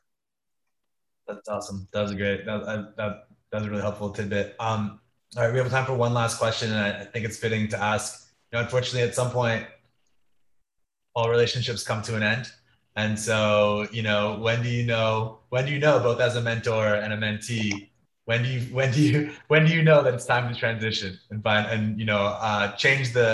[1.27, 1.87] That's awesome.
[1.91, 2.45] That was a great.
[2.45, 4.55] That, that, that, was a really helpful tidbit.
[4.59, 4.99] Um,
[5.35, 7.67] all right, we have time for one last question, and I, I think it's fitting
[7.69, 8.29] to ask.
[8.51, 9.65] You know, unfortunately, at some point,
[11.15, 12.51] all relationships come to an end.
[12.95, 16.41] And so, you know, when do you know, when do you know both as a
[16.41, 17.89] mentor and a mentee
[18.29, 21.19] when do you when do you when do you know that it's time to transition
[21.31, 23.29] and find and you know uh, change the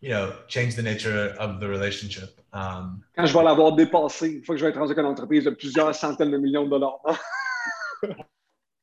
[0.00, 4.44] you know change the nature of the relationship um, quand je vais l'avoir dépassé une
[4.44, 7.00] fois que je vais être avec une entreprise de plusieurs centaines de millions de dollars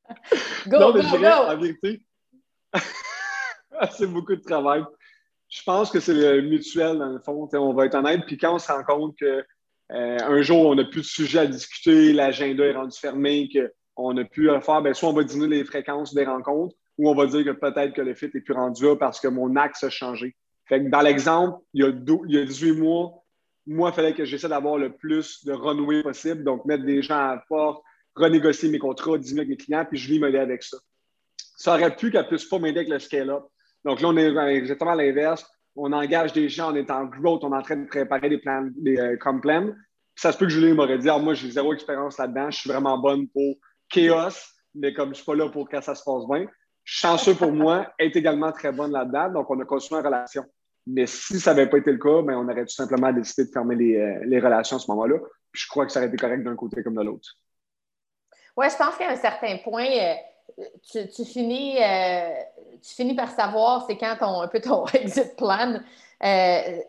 [0.68, 1.26] go non, mais go, go.
[1.26, 2.06] en vérité
[3.92, 4.84] c'est beaucoup de travail
[5.50, 8.56] je pense que c'est le mutuel dans le fond on va être honnête puis quand
[8.56, 9.46] on se rend compte que
[9.92, 13.72] euh, un jour on n'a plus de sujet à discuter l'agenda est rendu fermé que
[13.96, 17.16] on a pu faire, ben, soit on va diminuer les fréquences des rencontres ou on
[17.16, 19.84] va dire que peut-être que le fit est plus rendu là parce que mon axe
[19.84, 20.36] a changé.
[20.68, 23.24] Fait que dans l'exemple, il, y a il y a 18 mois,
[23.66, 27.18] moi, il fallait que j'essaie d'avoir le plus de renouer possible, donc mettre des gens
[27.18, 27.84] à la porte,
[28.16, 30.78] renégocier mes contrats, diminuer avec mes clients, puis je lui m'aider avec ça.
[31.58, 33.44] Ça aurait pu qu'elle puisse pas m'aider avec le scale-up.
[33.86, 35.46] Donc là, on est exactement à l'inverse.
[35.76, 38.38] On engage des gens, on est en growth, on est en train de préparer des
[38.38, 39.18] plans, des euh,
[40.16, 42.70] Ça se peut que Julie m'aurait dit, ah, moi, j'ai zéro expérience là-dedans, je suis
[42.70, 43.56] vraiment bonne pour
[43.90, 44.36] chaos,
[44.76, 46.46] mais comme je ne suis pas là pour que ça se passe bien.
[46.84, 50.44] Chanceux pour moi, est également très bonne là-dedans, donc on a construit une relation.
[50.86, 53.52] Mais si ça n'avait pas été le cas, ben, on aurait tout simplement décidé de
[53.54, 55.16] fermer les, euh, relations à ce moment-là.
[55.54, 57.38] je crois que ça aurait été correct d'un côté comme de l'autre.
[58.56, 62.30] Oui, je pense qu'à un certain point, euh, tu, finis, euh,
[62.82, 65.80] tu finis par savoir c'est quand ton, un peu ton exit plan.
[66.20, 66.28] tu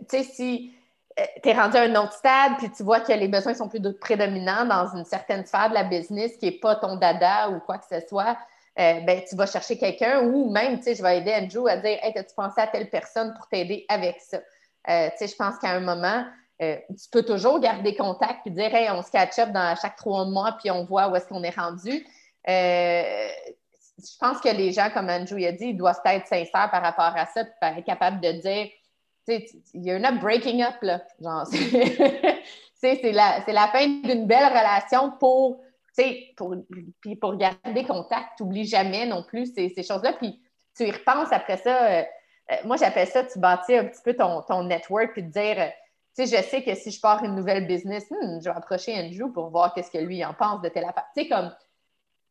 [0.09, 0.75] sais, si
[1.19, 3.69] euh, tu es rendu à un autre stade, puis tu vois que les besoins sont
[3.69, 7.61] plus prédominants dans une certaine sphère de la business qui n'est pas ton dada ou
[7.61, 8.37] quoi que ce soit,
[8.81, 11.77] euh, ben, tu vas chercher quelqu'un ou même, tu sais, je vais aider Andrew à
[11.77, 14.39] dire Hey, as-tu pensé à telle personne pour t'aider avec ça?
[14.89, 16.25] Euh, tu sais, je pense qu'à un moment,
[16.61, 20.25] tu peux toujours garder contact puis dire Hey, on se catch up dans chaque trois
[20.25, 22.07] mois puis on voit où est-ce qu'on est rendu.
[22.47, 27.17] je pense que les gens, comme Andrew a dit, ils doivent être sincères par rapport
[27.17, 28.69] à ça puis être capables de dire
[29.29, 31.03] il y a un breaking up, là.
[31.21, 31.47] Genre,
[32.77, 35.61] c'est la, la, fin d'une belle relation pour
[36.37, 36.55] pour,
[37.01, 40.15] puis pour garder contact, n'oublie jamais non plus ces, choses-là.
[40.15, 40.41] Puis
[40.77, 41.85] tu y repenses après ça.
[41.85, 42.03] Euh,
[42.51, 45.57] euh, moi, j'appelle ça, tu bâtis un petit peu ton, ton network puis te dire,
[45.59, 45.69] euh,
[46.15, 49.33] sais, je sais que si je pars une nouvelle business, hmm, je vais approcher Andrew
[49.33, 51.07] pour voir qu'est-ce que lui en pense de telle affaire.
[51.17, 51.53] Tu sais, comme,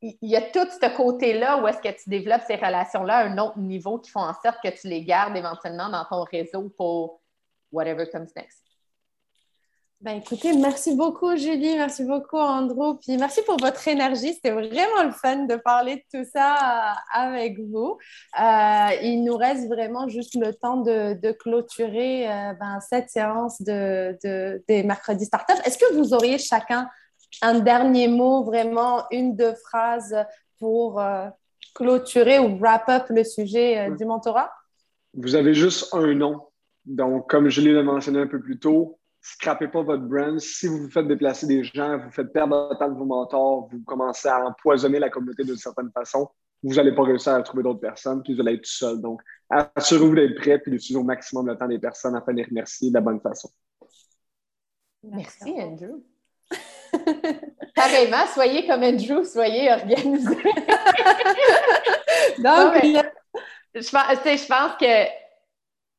[0.01, 3.37] il y a tout ce côté-là où est-ce que tu développes ces relations-là à un
[3.37, 7.21] autre niveau qui font en sorte que tu les gardes éventuellement dans ton réseau pour
[7.71, 8.62] whatever comes next.
[10.03, 14.33] Ben, écoutez, merci beaucoup Julie, merci beaucoup Andrew, puis merci pour votre énergie.
[14.33, 17.97] C'était vraiment le fun de parler de tout ça euh, avec vous.
[18.37, 24.17] Euh, il nous reste vraiment juste le temps de, clôturer euh, ben, cette séance de,
[24.67, 25.55] des mercredis startup.
[25.63, 26.89] Est-ce que vous auriez chacun
[27.41, 30.17] un dernier mot, vraiment une, deux phrases
[30.59, 31.01] pour
[31.75, 34.51] clôturer ou wrap up le sujet du mentorat?
[35.13, 36.41] Vous avez juste un nom.
[36.85, 40.37] Donc, comme Julie l'a mentionné un peu plus tôt, scrapez pas votre brand.
[40.39, 43.69] Si vous vous faites déplacer des gens, vous faites perdre le temps de vos mentors,
[43.71, 46.29] vous commencez à empoisonner la communauté d'une certaine façon,
[46.61, 49.01] vous n'allez pas réussir à trouver d'autres personnes, puis vous allez être tout seul.
[49.01, 52.43] Donc, assurez-vous d'être prêt puis d'utiliser au maximum le temps des personnes afin de les
[52.43, 53.49] remercier de la bonne façon.
[55.03, 56.03] Merci, Andrew.
[57.75, 60.35] Pareillement, soyez comme Andrew, soyez organisé.
[62.37, 63.01] Donc, je,
[63.75, 65.23] je pense que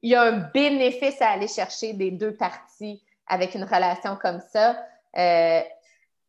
[0.03, 4.41] il y a un bénéfice à aller chercher des deux parties avec une relation comme
[4.53, 4.77] ça.
[5.16, 5.61] Euh,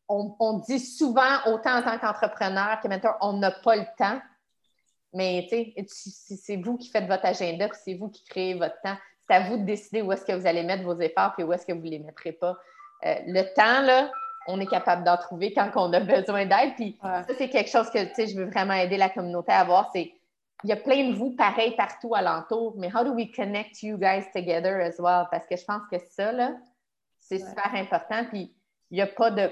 [0.07, 4.19] on, dit souvent, autant en tant qu'entrepreneur que mentor, on n'a pas le temps.
[5.13, 8.97] Mais c'est vous qui faites votre agenda, c'est vous qui créez votre temps.
[9.27, 11.53] C'est à vous de décider où est-ce que vous allez mettre vos efforts et où
[11.53, 12.57] est-ce que vous ne les mettrez pas.
[13.05, 14.11] Euh, le temps, là,
[14.47, 16.75] on est capable d'en trouver quand on a besoin d'aide.
[16.75, 19.89] Puis ça, c'est quelque chose que je veux vraiment aider la communauté à avoir.
[19.93, 20.13] C'est
[20.63, 23.97] il y a plein de vous pareils partout alentour, mais how do we connect you
[23.97, 25.27] guys together as well?
[25.29, 26.53] Parce que je pense que ça, là,
[27.27, 28.25] c'est super important.
[28.25, 28.55] Puis
[28.91, 29.51] il n'y a pas de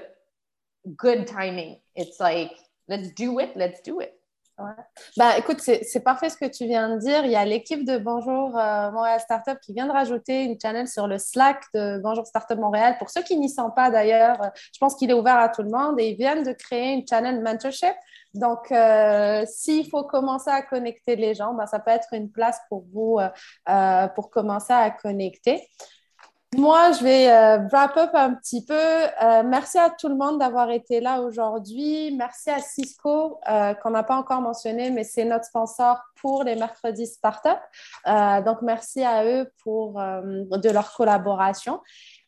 [0.86, 1.78] good timing.
[1.96, 2.52] It's like,
[2.88, 4.12] let's do it, let's do it.
[4.56, 4.70] Ouais.
[5.16, 7.24] Bah, écoute, c'est parfait ce que tu viens de dire.
[7.24, 10.86] Il y a l'équipe de Bonjour euh, Montréal Startup qui vient de rajouter une channel
[10.86, 12.94] sur le Slack de Bonjour Startup Montréal.
[13.00, 14.38] Pour ceux qui n'y sont pas d'ailleurs,
[14.72, 17.04] je pense qu'il est ouvert à tout le monde et ils viennent de créer une
[17.04, 17.94] channel mentorship.
[18.32, 22.60] Donc, euh, s'il faut commencer à connecter les gens, bah, ça peut être une place
[22.68, 23.18] pour vous
[23.68, 25.68] euh, pour commencer à connecter.
[26.56, 28.74] Moi, je vais euh, wrap up un petit peu.
[28.74, 32.14] Euh, merci à tout le monde d'avoir été là aujourd'hui.
[32.16, 36.54] Merci à Cisco, euh, qu'on n'a pas encore mentionné, mais c'est notre sponsor pour les
[36.54, 37.58] mercredis startup.
[38.44, 41.80] donc, merci à eux pour de leur collaboration.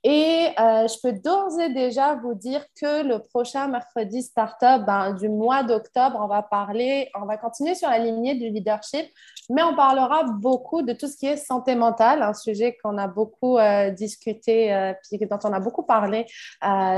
[0.09, 5.15] Et euh, je peux d'ores et déjà vous dire que le prochain mercredi startup ben,
[5.15, 9.05] du mois d'octobre, on va parler, on va continuer sur la lignée du leadership,
[9.51, 13.09] mais on parlera beaucoup de tout ce qui est santé mentale, un sujet qu'on a
[13.09, 14.93] beaucoup euh, discuté, euh,
[15.29, 16.25] dont on a beaucoup parlé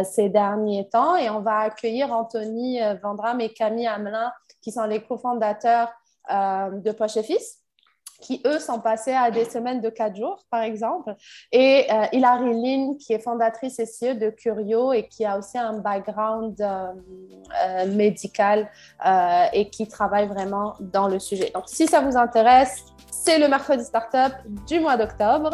[0.05, 1.17] ces derniers temps.
[1.17, 4.31] Et on va accueillir Anthony Vandram et Camille Hamelin,
[4.61, 5.91] qui sont les cofondateurs
[6.29, 7.63] de Poche Fils
[8.21, 11.15] qui, eux, sont passés à des semaines de quatre jours, par exemple.
[11.53, 15.57] Et euh, Hilary Lynn, qui est fondatrice et CEO de Curio et qui a aussi
[15.57, 16.89] un background euh,
[17.65, 18.69] euh, médical
[19.53, 21.51] et qui travaille vraiment dans le sujet.
[21.55, 24.33] Donc, si ça vous intéresse, c'est le mercredi startup
[24.67, 25.51] du mois d'octobre.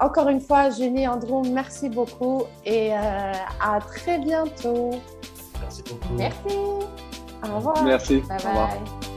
[0.00, 4.90] encore une fois, Julie, Andrew, merci beaucoup et à très bientôt.
[5.60, 6.14] Merci beaucoup.
[6.14, 6.56] Merci.
[7.44, 7.84] Au revoir.
[7.84, 8.20] Merci.
[8.20, 8.46] Bye bye.
[8.46, 9.07] Au revoir.